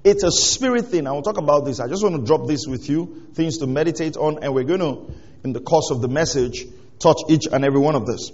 [0.04, 1.06] It's a spirit thing.
[1.06, 1.80] I will talk about this.
[1.80, 4.80] I just want to drop this with you, things to meditate on, and we're going
[4.80, 6.64] to, in the course of the message,
[6.98, 8.30] touch each and every one of this.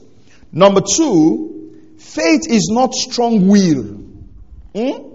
[0.52, 3.82] Number two, faith is not strong will.
[4.72, 5.10] Hmm?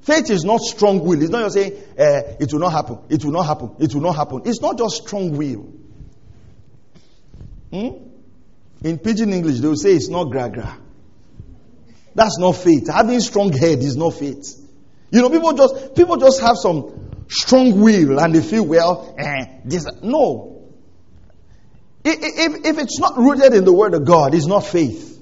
[0.00, 1.20] Faith is not strong will.
[1.20, 4.02] It's not just saying, uh, it will not happen, it will not happen, it will
[4.02, 4.42] not happen.
[4.46, 5.83] It's not just strong will.
[7.74, 7.88] Hmm?
[8.84, 10.78] In pidgin English, they will say it's not gra gra.
[12.14, 12.88] That's not faith.
[12.88, 14.60] Having strong head is not faith.
[15.10, 19.16] You know, people just people just have some strong will and they feel well.
[19.18, 20.70] Eh, this no.
[22.04, 25.20] If, if it's not rooted in the Word of God, it's not faith.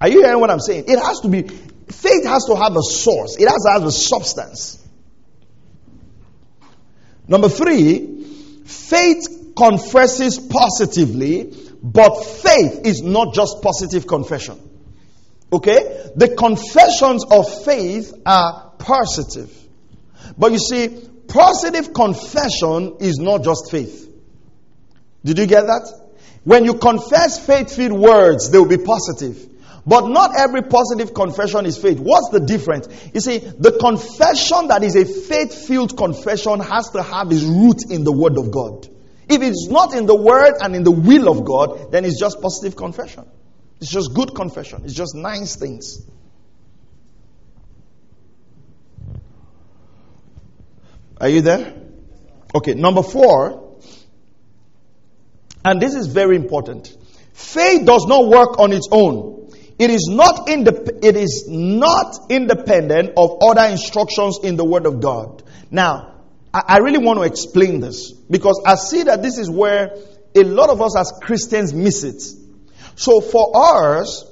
[0.00, 0.84] Are you hearing what I'm saying?
[0.88, 3.92] It has to be, faith has to have a source, it has to have a
[3.92, 4.82] substance.
[7.28, 8.24] Number three,
[8.64, 11.52] faith confesses positively,
[11.82, 14.58] but faith is not just positive confession.
[15.52, 16.10] Okay?
[16.16, 19.52] The confessions of faith are positive.
[20.36, 20.88] But you see,
[21.28, 24.10] positive confession is not just faith.
[25.24, 25.92] Did you get that?
[26.44, 29.50] When you confess faith filled words, they will be positive.
[29.86, 31.98] But not every positive confession is faith.
[31.98, 32.88] What's the difference?
[33.12, 37.90] You see, the confession that is a faith filled confession has to have its root
[37.90, 38.88] in the Word of God.
[39.28, 42.40] If it's not in the Word and in the will of God, then it's just
[42.40, 43.24] positive confession.
[43.80, 44.82] It's just good confession.
[44.84, 46.06] It's just nice things.
[51.20, 51.74] Are you there?
[52.54, 53.78] Okay, number four,
[55.64, 56.94] and this is very important.
[57.32, 59.50] Faith does not work on its own.
[59.78, 65.42] It is not it is not independent of other instructions in the Word of God.
[65.70, 66.13] Now,
[66.54, 69.96] I, really want to explain this because I see that this is where
[70.36, 72.22] a lot of us as Christians miss it.
[72.94, 74.24] So for us,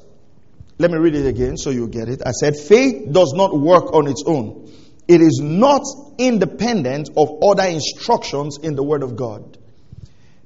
[0.79, 2.23] let me read it again so you get it.
[2.25, 4.73] I said, faith does not work on its own.
[5.09, 5.83] It is not
[6.17, 9.59] independent of other instructions in the Word of God.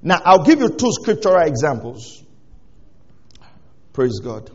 [0.00, 2.22] Now, I'll give you two scriptural examples.
[3.92, 4.50] Praise God.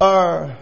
[0.00, 0.54] Uh,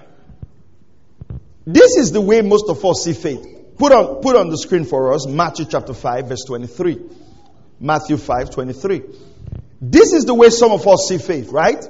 [1.66, 3.53] this is the way most of us see faith.
[3.78, 7.00] Put on, put on the screen for us Matthew chapter 5, verse 23.
[7.80, 9.02] Matthew 5, 23.
[9.80, 11.84] This is the way some of us see faith, right?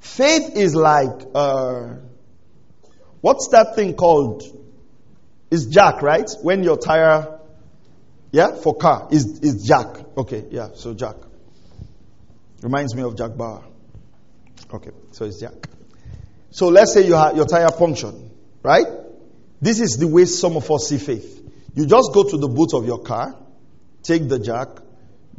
[0.00, 1.94] Faith is like, uh,
[3.20, 4.42] what's that thing called?
[5.50, 6.28] Is jack, right?
[6.42, 7.38] When your tire,
[8.32, 9.86] yeah, for car, is is jack.
[10.16, 11.16] Okay, yeah, so jack.
[12.62, 13.62] Reminds me of Jack Bauer.
[14.72, 15.54] Okay, so it's jack.
[16.50, 18.14] So let's say you have your tire punctured,
[18.62, 18.86] right?
[19.60, 21.42] This is the way some of us see faith.
[21.74, 23.36] You just go to the boot of your car,
[24.02, 24.68] take the jack,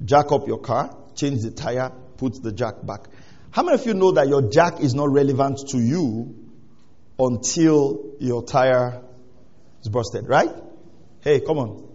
[0.03, 3.07] jack up your car, change the tire, put the jack back.
[3.51, 6.35] How many of you know that your jack is not relevant to you
[7.17, 9.01] until your tire
[9.81, 10.51] is busted, right?
[11.21, 11.89] Hey, come on.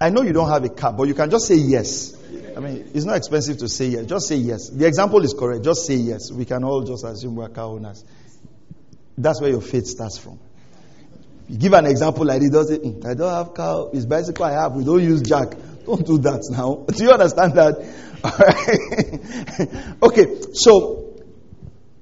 [0.00, 2.14] I know you don't have a car, but you can just say yes.
[2.56, 4.06] I mean, it's not expensive to say yes.
[4.06, 4.68] Just say yes.
[4.68, 5.64] The example is correct.
[5.64, 6.30] Just say yes.
[6.30, 8.04] We can all just assume we're car owners.
[9.16, 10.38] That's where your faith starts from.
[11.48, 14.44] You give an example like this, don't say, mm, I don't have car, it's bicycle
[14.44, 15.54] I have, we don't use jack.
[15.84, 16.84] Don't do that now.
[16.88, 17.78] Do you understand that?
[20.02, 21.06] okay, so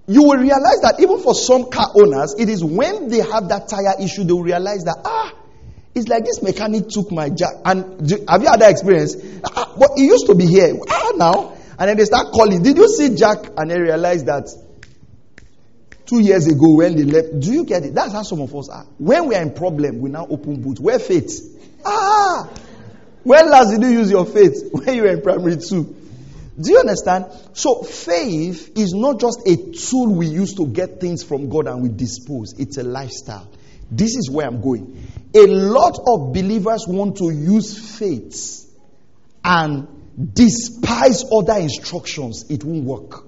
[0.07, 3.69] you will realize that even for some car owners, it is when they have that
[3.69, 5.33] tire issue, they will realize that, ah,
[5.95, 7.55] it's like this mechanic took my jack.
[7.65, 9.17] And do, have you had that experience?
[9.45, 10.75] Ah, but it used to be here.
[10.89, 11.57] Ah, now.
[11.79, 12.63] And then they start calling.
[12.63, 13.51] Did you see Jack?
[13.57, 14.49] And they realize that
[16.07, 17.41] two years ago when they left.
[17.41, 17.95] Do you get it?
[17.95, 18.87] That's how some of us are.
[18.99, 20.81] When we are in problem, we now open boots.
[20.81, 21.41] Where faith?
[21.85, 22.49] Ah!
[23.23, 24.69] When last did you use your faith?
[24.73, 25.97] When you were in primary two.
[26.61, 27.27] Do you understand?
[27.55, 31.83] So faith is not just a tool we use to get things from God and
[31.83, 32.55] we dispose.
[32.59, 33.49] It's a lifestyle.
[33.91, 34.97] This is where I'm going.
[35.35, 38.71] A lot of believers want to use faith
[39.43, 39.89] and
[40.33, 42.45] despise other instructions.
[42.51, 43.24] It won't work.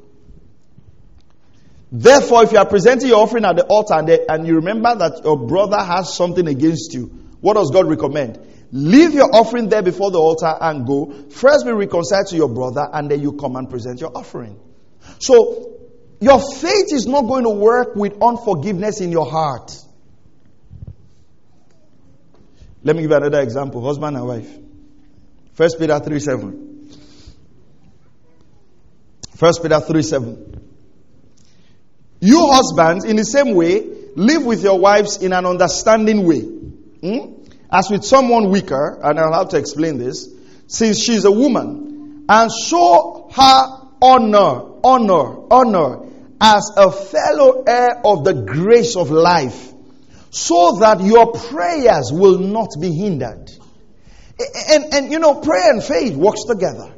[1.90, 5.22] Therefore, if you are presenting your offering at the altar and, and you remember that
[5.24, 7.06] your brother has something against you,
[7.40, 8.40] what does God recommend?
[8.72, 11.12] Leave your offering there before the altar and go.
[11.30, 14.58] First be reconciled to your brother and then you come and present your offering.
[15.20, 15.78] So,
[16.20, 19.70] your faith is not going to work with unforgiveness in your heart.
[22.82, 24.58] Let me give you another example husband and wife.
[25.52, 26.90] First Peter 3 7.
[29.36, 30.65] First Peter 3 7.
[32.20, 36.40] You husbands, in the same way, live with your wives in an understanding way.
[36.40, 37.34] Hmm?
[37.70, 40.28] As with someone weaker, and I'll have to explain this,
[40.66, 46.06] since she's a woman, and show her honor, honor, honor
[46.40, 49.72] as a fellow heir of the grace of life,
[50.30, 53.50] so that your prayers will not be hindered.
[54.68, 56.92] And, and you know, prayer and faith works together.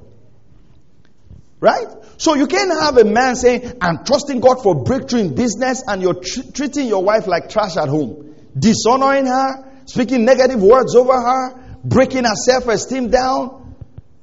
[1.61, 1.87] Right?
[2.19, 6.03] So you can't have a man saying, I'm trusting God for breakthrough in business and
[6.03, 8.35] you're tr- treating your wife like trash at home.
[8.59, 13.77] Dishonoring her, speaking negative words over her, breaking her self-esteem down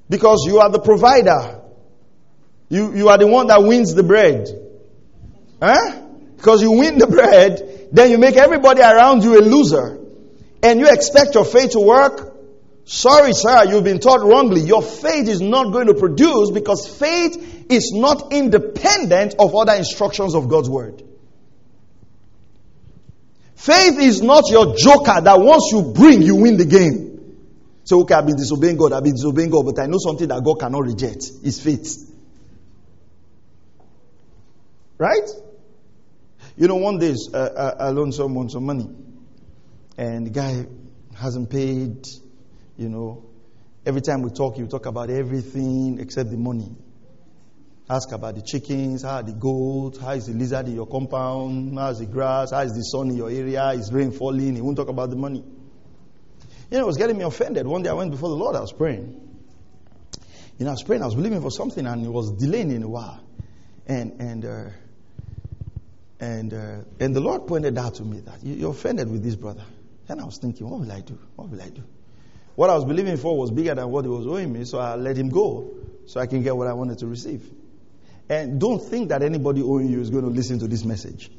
[0.09, 1.61] because you are the provider.
[2.67, 4.49] You, you are the one that wins the bread.
[5.61, 6.01] Huh?
[6.35, 9.99] Because you win the bread, then you make everybody around you a loser.
[10.61, 12.35] And you expect your faith to work
[12.85, 14.61] Sorry, sir, you've been taught wrongly.
[14.61, 20.35] Your faith is not going to produce because faith is not independent of other instructions
[20.35, 21.03] of God's word.
[23.55, 27.13] Faith is not your joker that once you bring, you win the game.
[27.83, 30.43] So, okay, I've been disobeying God, I've been disobeying God, but I know something that
[30.43, 31.23] God cannot reject.
[31.43, 32.11] It's faith.
[34.97, 35.29] Right?
[36.57, 38.89] You know, one day uh, uh I loaned someone some money,
[39.97, 40.65] and the guy
[41.15, 42.07] hasn't paid
[42.77, 43.25] you know,
[43.85, 46.75] every time we talk, you talk about everything except the money.
[47.87, 51.77] Ask about the chickens, how are the goats, how is the lizard in your compound,
[51.77, 54.55] how is the grass, how is the sun in your area, is rain falling.
[54.55, 55.43] He won't talk about the money.
[56.71, 57.67] You know, it was getting me offended.
[57.67, 59.21] One day I went before the Lord, I was praying.
[60.57, 62.81] You know, I was praying, I was believing for something, and it was delaying in
[62.81, 63.21] a while.
[63.85, 64.69] And, and, uh,
[66.19, 69.63] and, uh, and the Lord pointed out to me that you're offended with this brother.
[70.07, 71.19] And I was thinking, what will I do?
[71.35, 71.83] What will I do?
[72.55, 74.95] What I was believing for was bigger than what he was owing me, so I
[74.95, 75.71] let him go
[76.07, 77.47] so I can get what I wanted to receive.
[78.29, 81.29] And don't think that anybody owing you is going to listen to this message.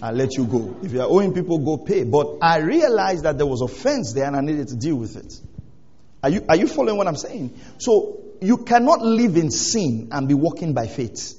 [0.00, 0.76] I'll let you go.
[0.82, 2.04] If you are owing people, go pay.
[2.04, 5.34] But I realized that there was offense there and I needed to deal with it.
[6.22, 7.58] Are you, are you following what I'm saying?
[7.78, 11.34] So you cannot live in sin and be walking by faith.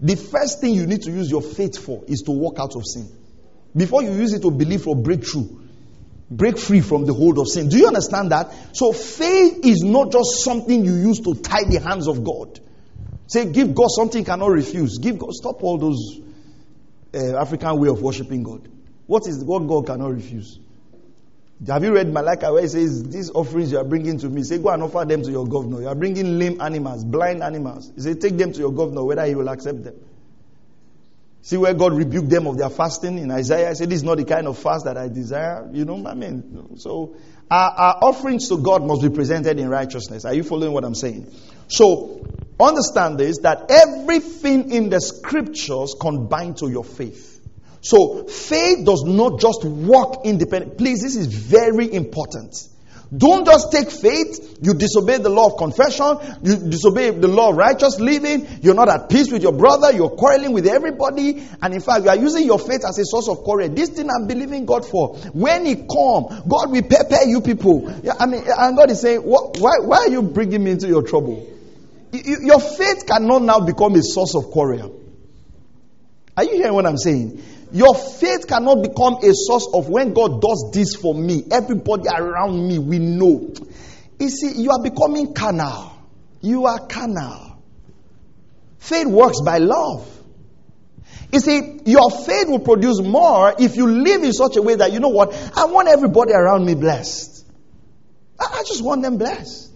[0.00, 2.82] The first thing you need to use your faith for is to walk out of
[2.86, 3.08] sin.
[3.74, 5.48] Before you use it to believe for breakthrough,
[6.30, 7.68] break free from the hold of sin.
[7.68, 8.52] Do you understand that?
[8.76, 12.60] So faith is not just something you use to tie the hands of God.
[13.32, 14.98] Say, give God something cannot refuse.
[14.98, 16.20] Give God, stop all those
[17.14, 18.68] uh, African way of worshiping God.
[19.06, 20.58] What is what God cannot refuse?
[21.66, 24.58] Have you read Malachi where it says, These offerings you are bringing to me, say,
[24.58, 25.80] go and offer them to your governor.
[25.80, 27.90] You are bringing lame animals, blind animals.
[27.94, 29.94] He said, Take them to your governor, whether he will accept them.
[31.40, 33.70] See where God rebuked them of their fasting in Isaiah.
[33.70, 35.70] I said, This is not the kind of fast that I desire.
[35.72, 37.16] You know, what I mean, so
[37.50, 40.26] our, our offerings to God must be presented in righteousness.
[40.26, 41.34] Are you following what I'm saying?
[41.68, 42.26] So,
[42.60, 47.40] understand this that everything in the scriptures combine to your faith.
[47.80, 50.78] So faith does not just work independent.
[50.78, 52.54] Please, this is very important.
[53.14, 57.56] Don't just take faith, you disobey the law of confession, you disobey the law of
[57.56, 61.80] righteous living, you're not at peace with your brother, you're quarreling with everybody, and in
[61.82, 63.68] fact, you are using your faith as a source of quarrel.
[63.68, 65.16] This thing I'm believing God for.
[65.34, 67.92] When He come, God will prepare you people.
[68.02, 71.02] Yeah, I mean, and God is saying, why, why are you bringing me into your
[71.02, 71.46] trouble?
[72.12, 75.00] Your faith cannot now become a source of quarrel.
[76.36, 77.42] Are you hearing what I'm saying?
[77.72, 82.68] Your faith cannot become a source of when God does this for me, everybody around
[82.68, 83.54] me, we know.
[84.20, 85.90] You see, you are becoming carnal.
[86.42, 87.62] You are carnal.
[88.78, 90.06] Faith works by love.
[91.32, 94.92] You see, your faith will produce more if you live in such a way that,
[94.92, 97.46] you know what, I want everybody around me blessed.
[98.38, 99.71] I just want them blessed.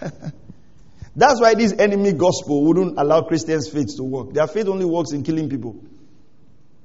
[1.16, 4.32] That's why this enemy gospel wouldn't allow Christians' faith to work.
[4.32, 5.82] Their faith only works in killing people.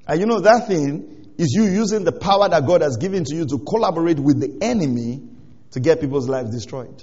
[0.06, 3.34] And you know, that thing is you using the power that God has given to
[3.34, 5.22] you to collaborate with the enemy
[5.72, 7.02] to get people's lives destroyed.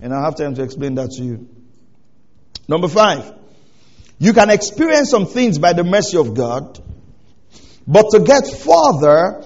[0.00, 1.48] And I'll have time to explain that to you.
[2.68, 3.32] Number five,
[4.18, 6.78] you can experience some things by the mercy of God,
[7.86, 9.44] but to get further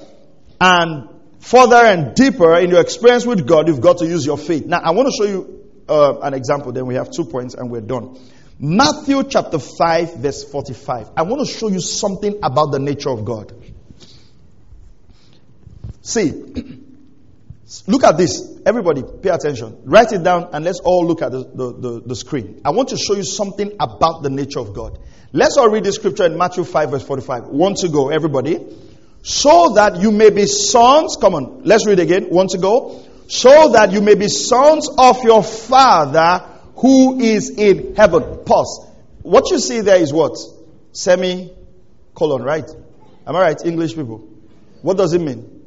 [0.60, 1.08] and
[1.40, 4.66] further and deeper in your experience with God, you've got to use your faith.
[4.66, 5.59] Now, I want to show you
[5.90, 8.18] uh, an example, then we have two points and we're done.
[8.58, 11.10] Matthew chapter 5, verse 45.
[11.16, 13.52] I want to show you something about the nature of God.
[16.02, 16.30] See,
[17.86, 18.60] look at this.
[18.64, 19.82] Everybody, pay attention.
[19.84, 22.60] Write it down and let's all look at the, the, the, the screen.
[22.64, 24.98] I want to show you something about the nature of God.
[25.32, 27.44] Let's all read the scripture in Matthew 5, verse 45.
[27.48, 28.58] One to go, everybody.
[29.22, 31.16] So that you may be sons.
[31.20, 32.24] Come on, let's read again.
[32.30, 37.94] One to go so that you may be sons of your Father who is in
[37.94, 38.40] heaven.
[38.44, 38.88] Pause.
[39.22, 40.36] What you see there is what?
[40.90, 41.52] Semi
[42.12, 42.68] colon, right?
[43.24, 44.26] Am I right, English people?
[44.82, 45.62] What does it mean?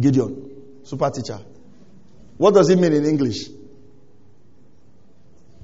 [0.00, 1.38] Gideon, super teacher.
[2.36, 3.46] What does it mean in English?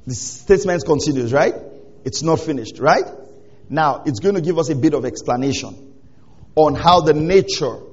[0.07, 1.55] The statement continues, right?
[2.05, 3.07] It's not finished, right?
[3.69, 5.97] Now, it's going to give us a bit of explanation
[6.55, 7.88] on how the nature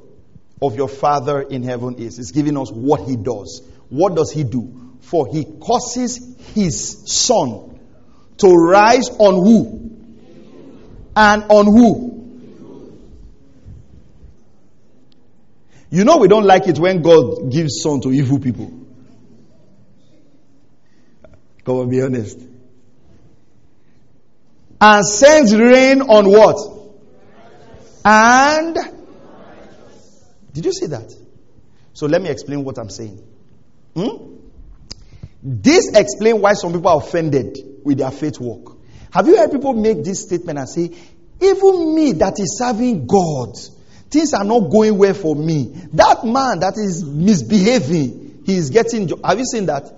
[0.62, 2.20] of your Father in heaven is.
[2.20, 3.62] It's giving us what He does.
[3.90, 4.98] What does He do?
[5.02, 7.80] For He causes His sun
[8.38, 9.92] to rise on who?
[11.16, 12.16] And on who?
[15.90, 18.72] You know, we don't like it when God gives sun to evil people.
[21.64, 22.40] Come on, be honest.
[24.82, 26.58] And sends rain on what?
[28.04, 28.78] And
[30.56, 31.14] did you see that?
[31.92, 33.22] So let me explain what I'm saying.
[33.94, 34.36] Hmm?
[35.44, 38.78] This explains why some people are offended with their faith walk.
[39.12, 40.96] Have you heard people make this statement and say,
[41.42, 43.58] even me that is serving God,
[44.10, 45.74] things are not going well for me.
[45.92, 49.10] That man that is misbehaving, he is getting.
[49.26, 49.92] Have you seen that?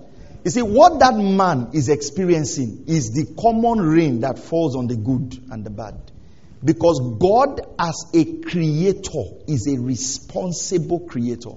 [0.44, 4.96] You see, what that man is experiencing is the common rain that falls on the
[4.96, 6.10] good and the bad.
[6.64, 11.52] Because God, as a creator, is a responsible creator.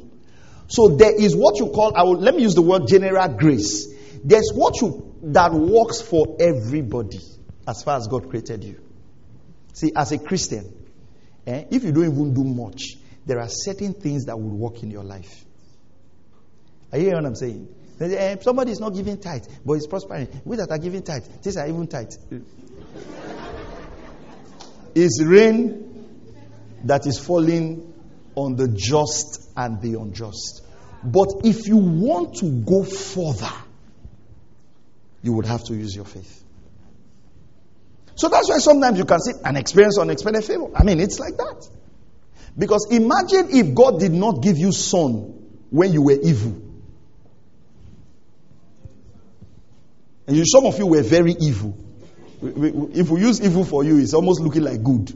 [0.68, 3.88] So there is what you call, I will, let me use the word general grace.
[4.24, 7.20] There's what you, that works for everybody
[7.68, 8.80] as far as God created you.
[9.74, 10.72] See, as a Christian,
[11.48, 12.96] eh, if you don't even do much,
[13.26, 15.46] there are certain things that will work in your life.
[16.92, 17.68] Are you hearing what I'm saying?
[18.00, 20.28] Eh, somebody is not giving tithe, but he's prospering.
[20.44, 22.12] We that are giving tithe, these are even tithe
[24.96, 25.82] is rain
[26.84, 27.94] that is falling
[28.36, 30.66] on the just and the unjust.
[31.04, 33.52] But if you want to go further,
[35.22, 36.44] you would have to use your faith.
[38.16, 40.70] So that's why sometimes you can see an experience unexpected favor.
[40.76, 41.68] I mean, it's like that.
[42.58, 46.62] Because imagine if God did not give you sun when you were evil.
[50.28, 51.78] And you, some of you were very evil
[52.42, 55.14] if we use evil for you, it's almost looking like good.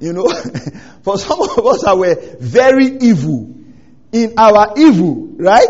[0.00, 0.28] You know,
[1.02, 3.54] for some of us that were very evil,
[4.14, 5.68] in our evil, right?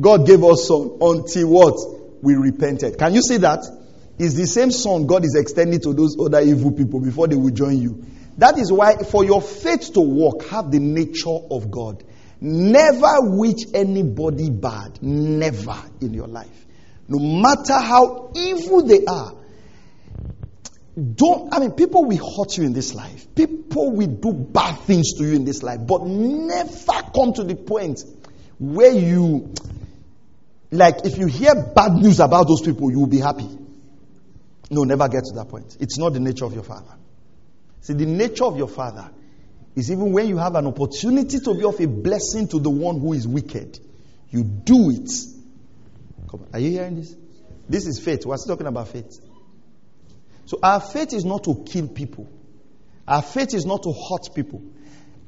[0.00, 1.76] God gave us sun until what?
[2.22, 2.98] We repented.
[2.98, 3.60] Can you see that?
[4.18, 7.50] It's the same sun God is extending to those other evil people before they will
[7.50, 8.06] join you.
[8.38, 12.02] That is why, for your faith to work, have the nature of God.
[12.40, 15.02] Never wish anybody bad.
[15.02, 16.64] Never in your life.
[17.06, 19.34] No matter how evil they are.
[20.96, 23.34] Don't, I mean, people will hurt you in this life.
[23.34, 25.80] People will do bad things to you in this life.
[25.84, 28.00] But never come to the point
[28.60, 29.52] where you,
[30.70, 33.48] like, if you hear bad news about those people, you will be happy.
[34.70, 35.76] No, never get to that point.
[35.80, 36.94] It's not the nature of your father.
[37.80, 39.10] See, the nature of your father
[39.74, 43.00] is even when you have an opportunity to be of a blessing to the one
[43.00, 43.78] who is wicked,
[44.30, 45.10] you do it.
[46.30, 46.48] Come on.
[46.52, 47.14] Are you hearing this?
[47.68, 48.24] This is faith.
[48.24, 49.20] We're still talking about faith.
[50.46, 52.28] So our faith is not to kill people.
[53.06, 54.62] Our faith is not to hurt people.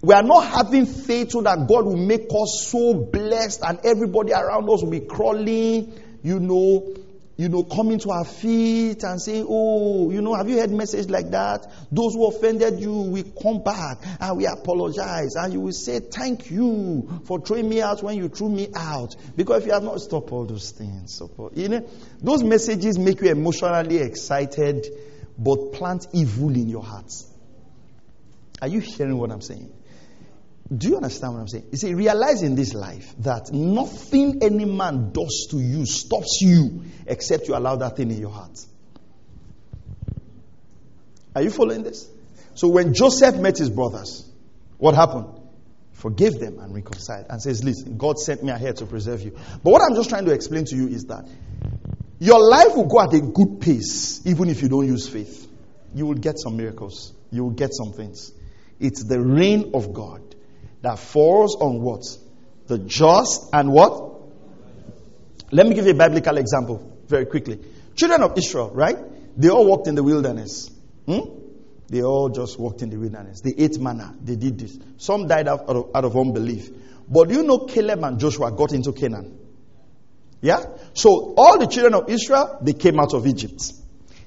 [0.03, 4.33] We are not having faith so that God will make us so blessed and everybody
[4.33, 6.95] around us will be crawling, you know,
[7.37, 11.11] you know, coming to our feet and saying, Oh, you know, have you heard message
[11.11, 11.67] like that?
[11.93, 15.35] Those who offended you will come back and we apologize.
[15.35, 19.17] And you will say, Thank you for throwing me out when you threw me out.
[19.37, 21.21] Because if you have not stopped all those things,
[21.55, 21.87] you know,
[22.23, 24.87] those messages make you emotionally excited,
[25.39, 27.13] but plant evil in your heart.
[28.63, 29.76] Are you hearing what I'm saying?
[30.75, 31.67] Do you understand what I'm saying?
[31.71, 36.83] You see, realize in this life that nothing any man does to you stops you
[37.07, 38.59] except you allow that thing in your heart.
[41.37, 42.09] Are you following this?
[42.55, 44.29] So when Joseph met his brothers,
[44.79, 45.29] what happened?
[45.93, 49.37] Forgave them and reconciled and says, Listen, God sent me ahead to preserve you.
[49.63, 51.29] But what I'm just trying to explain to you is that
[52.19, 55.49] your life will go at a good pace even if you don't use faith.
[55.95, 58.33] You will get some miracles, you will get some things.
[58.81, 60.26] It's the rain of God
[60.87, 62.05] that falls on what?
[62.69, 64.21] The just and what?
[65.51, 67.59] Let me give you a biblical example very quickly.
[67.97, 68.97] Children of Israel, right?
[69.37, 70.71] They all walked in the wilderness.
[71.07, 71.19] Hmm?
[71.89, 73.41] They all just walked in the wilderness.
[73.41, 74.15] They ate manna.
[74.23, 74.79] They did this.
[74.97, 76.71] Some died out of, out of unbelief.
[77.09, 79.37] But you know Caleb and Joshua got into Canaan?
[80.41, 80.65] Yeah?
[80.95, 83.73] So all the children of Israel, they came out of Egypt.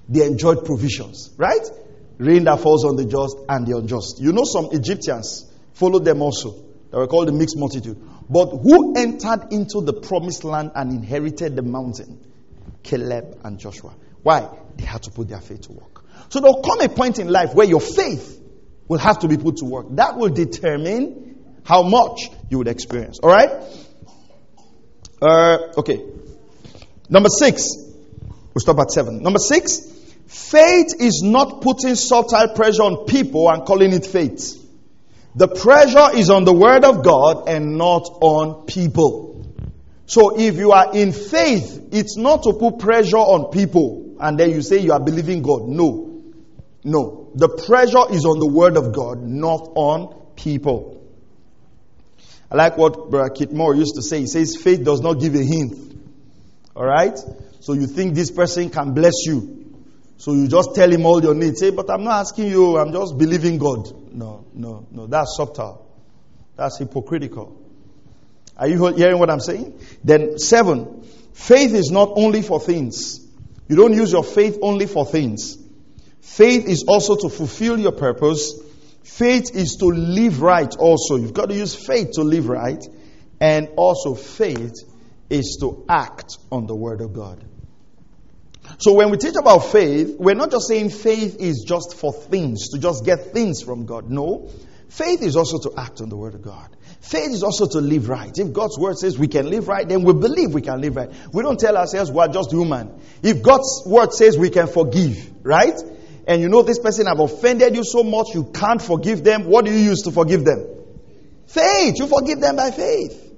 [0.09, 1.65] They enjoyed provisions, right?
[2.17, 4.19] Rain that falls on the just and the unjust.
[4.19, 5.48] You know some Egyptians,
[5.79, 6.51] followed them also.
[6.91, 7.97] They were called the mixed multitude.
[8.29, 12.25] But who entered into the promised land and inherited the mountain?
[12.83, 13.93] Caleb and Joshua.
[14.21, 14.49] Why?
[14.75, 16.03] They had to put their faith to work.
[16.29, 18.39] So there'll come a point in life where your faith
[18.87, 19.87] will have to be put to work.
[19.91, 23.19] That will determine how much you would experience.
[23.19, 23.49] All right?
[25.21, 26.03] Uh, okay.
[27.09, 27.67] Number six.
[28.53, 29.21] We'll stop at seven.
[29.21, 29.79] Number six.
[30.27, 34.58] Faith is not putting subtle pressure on people and calling it faith.
[35.35, 39.45] The pressure is on the Word of God and not on people.
[40.05, 44.51] So if you are in faith, it's not to put pressure on people and then
[44.51, 45.67] you say you are believing God.
[45.67, 46.23] No.
[46.83, 47.31] No.
[47.35, 51.07] The pressure is on the Word of God, not on people.
[52.51, 54.21] I like what Brother Keith Moore used to say.
[54.21, 55.95] He says faith does not give a hint.
[56.75, 57.19] Alright?
[57.59, 59.68] So you think this person can bless you.
[60.19, 61.61] So you just tell him all your needs.
[61.61, 64.13] Say, but I'm not asking you, I'm just believing God.
[64.13, 65.07] No, no, no.
[65.07, 65.89] That's subtle.
[66.57, 67.57] That's hypocritical.
[68.57, 69.79] Are you hearing what I'm saying?
[70.03, 73.25] Then, seven, faith is not only for things.
[73.69, 75.57] You don't use your faith only for things.
[76.19, 78.61] Faith is also to fulfill your purpose.
[79.03, 81.15] Faith is to live right also.
[81.15, 82.83] You've got to use faith to live right.
[83.39, 84.75] And also, faith
[85.29, 87.45] is to act on the Word of God.
[88.79, 92.69] So when we teach about faith, we're not just saying faith is just for things,
[92.69, 94.09] to just get things from God.
[94.09, 94.49] No.
[94.87, 96.75] Faith is also to act on the Word of God.
[97.01, 98.31] Faith is also to live right.
[98.37, 101.11] If God's Word says we can live right, then we believe we can live right.
[101.33, 103.01] We don't tell ourselves we're just human.
[103.21, 105.77] If God's Word says we can forgive, right?
[106.25, 109.65] And you know this person have offended you so much you can't forgive them, what
[109.65, 110.65] do you use to forgive them?
[111.47, 111.99] Faith.
[111.99, 113.35] You forgive them by faith.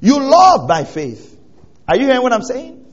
[0.00, 1.36] You love by faith.
[1.88, 2.86] Are you hearing what I'm saying?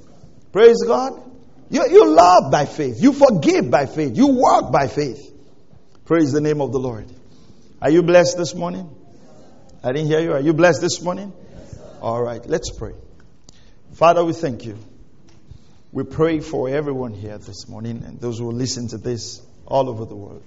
[0.51, 1.26] Praise God.
[1.69, 3.01] You, you love by faith.
[3.01, 4.15] You forgive by faith.
[4.15, 5.33] You walk by faith.
[6.05, 7.11] Praise the name of the Lord.
[7.81, 8.89] Are you blessed this morning?
[9.83, 10.33] I didn't hear you.
[10.33, 11.33] Are you blessed this morning?
[12.01, 12.93] All right, let's pray.
[13.93, 14.77] Father, we thank you.
[15.91, 19.89] We pray for everyone here this morning and those who will listen to this all
[19.89, 20.43] over the world.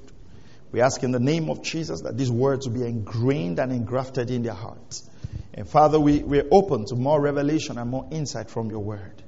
[0.73, 4.31] We ask in the name of Jesus that these words will be ingrained and engrafted
[4.31, 5.09] in their hearts.
[5.53, 9.23] And Father, we, we're open to more revelation and more insight from your word.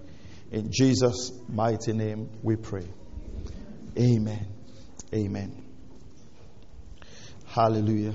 [0.53, 2.87] In Jesus' mighty name we pray.
[3.99, 4.47] Amen.
[5.15, 5.65] Amen.
[7.47, 8.15] Hallelujah.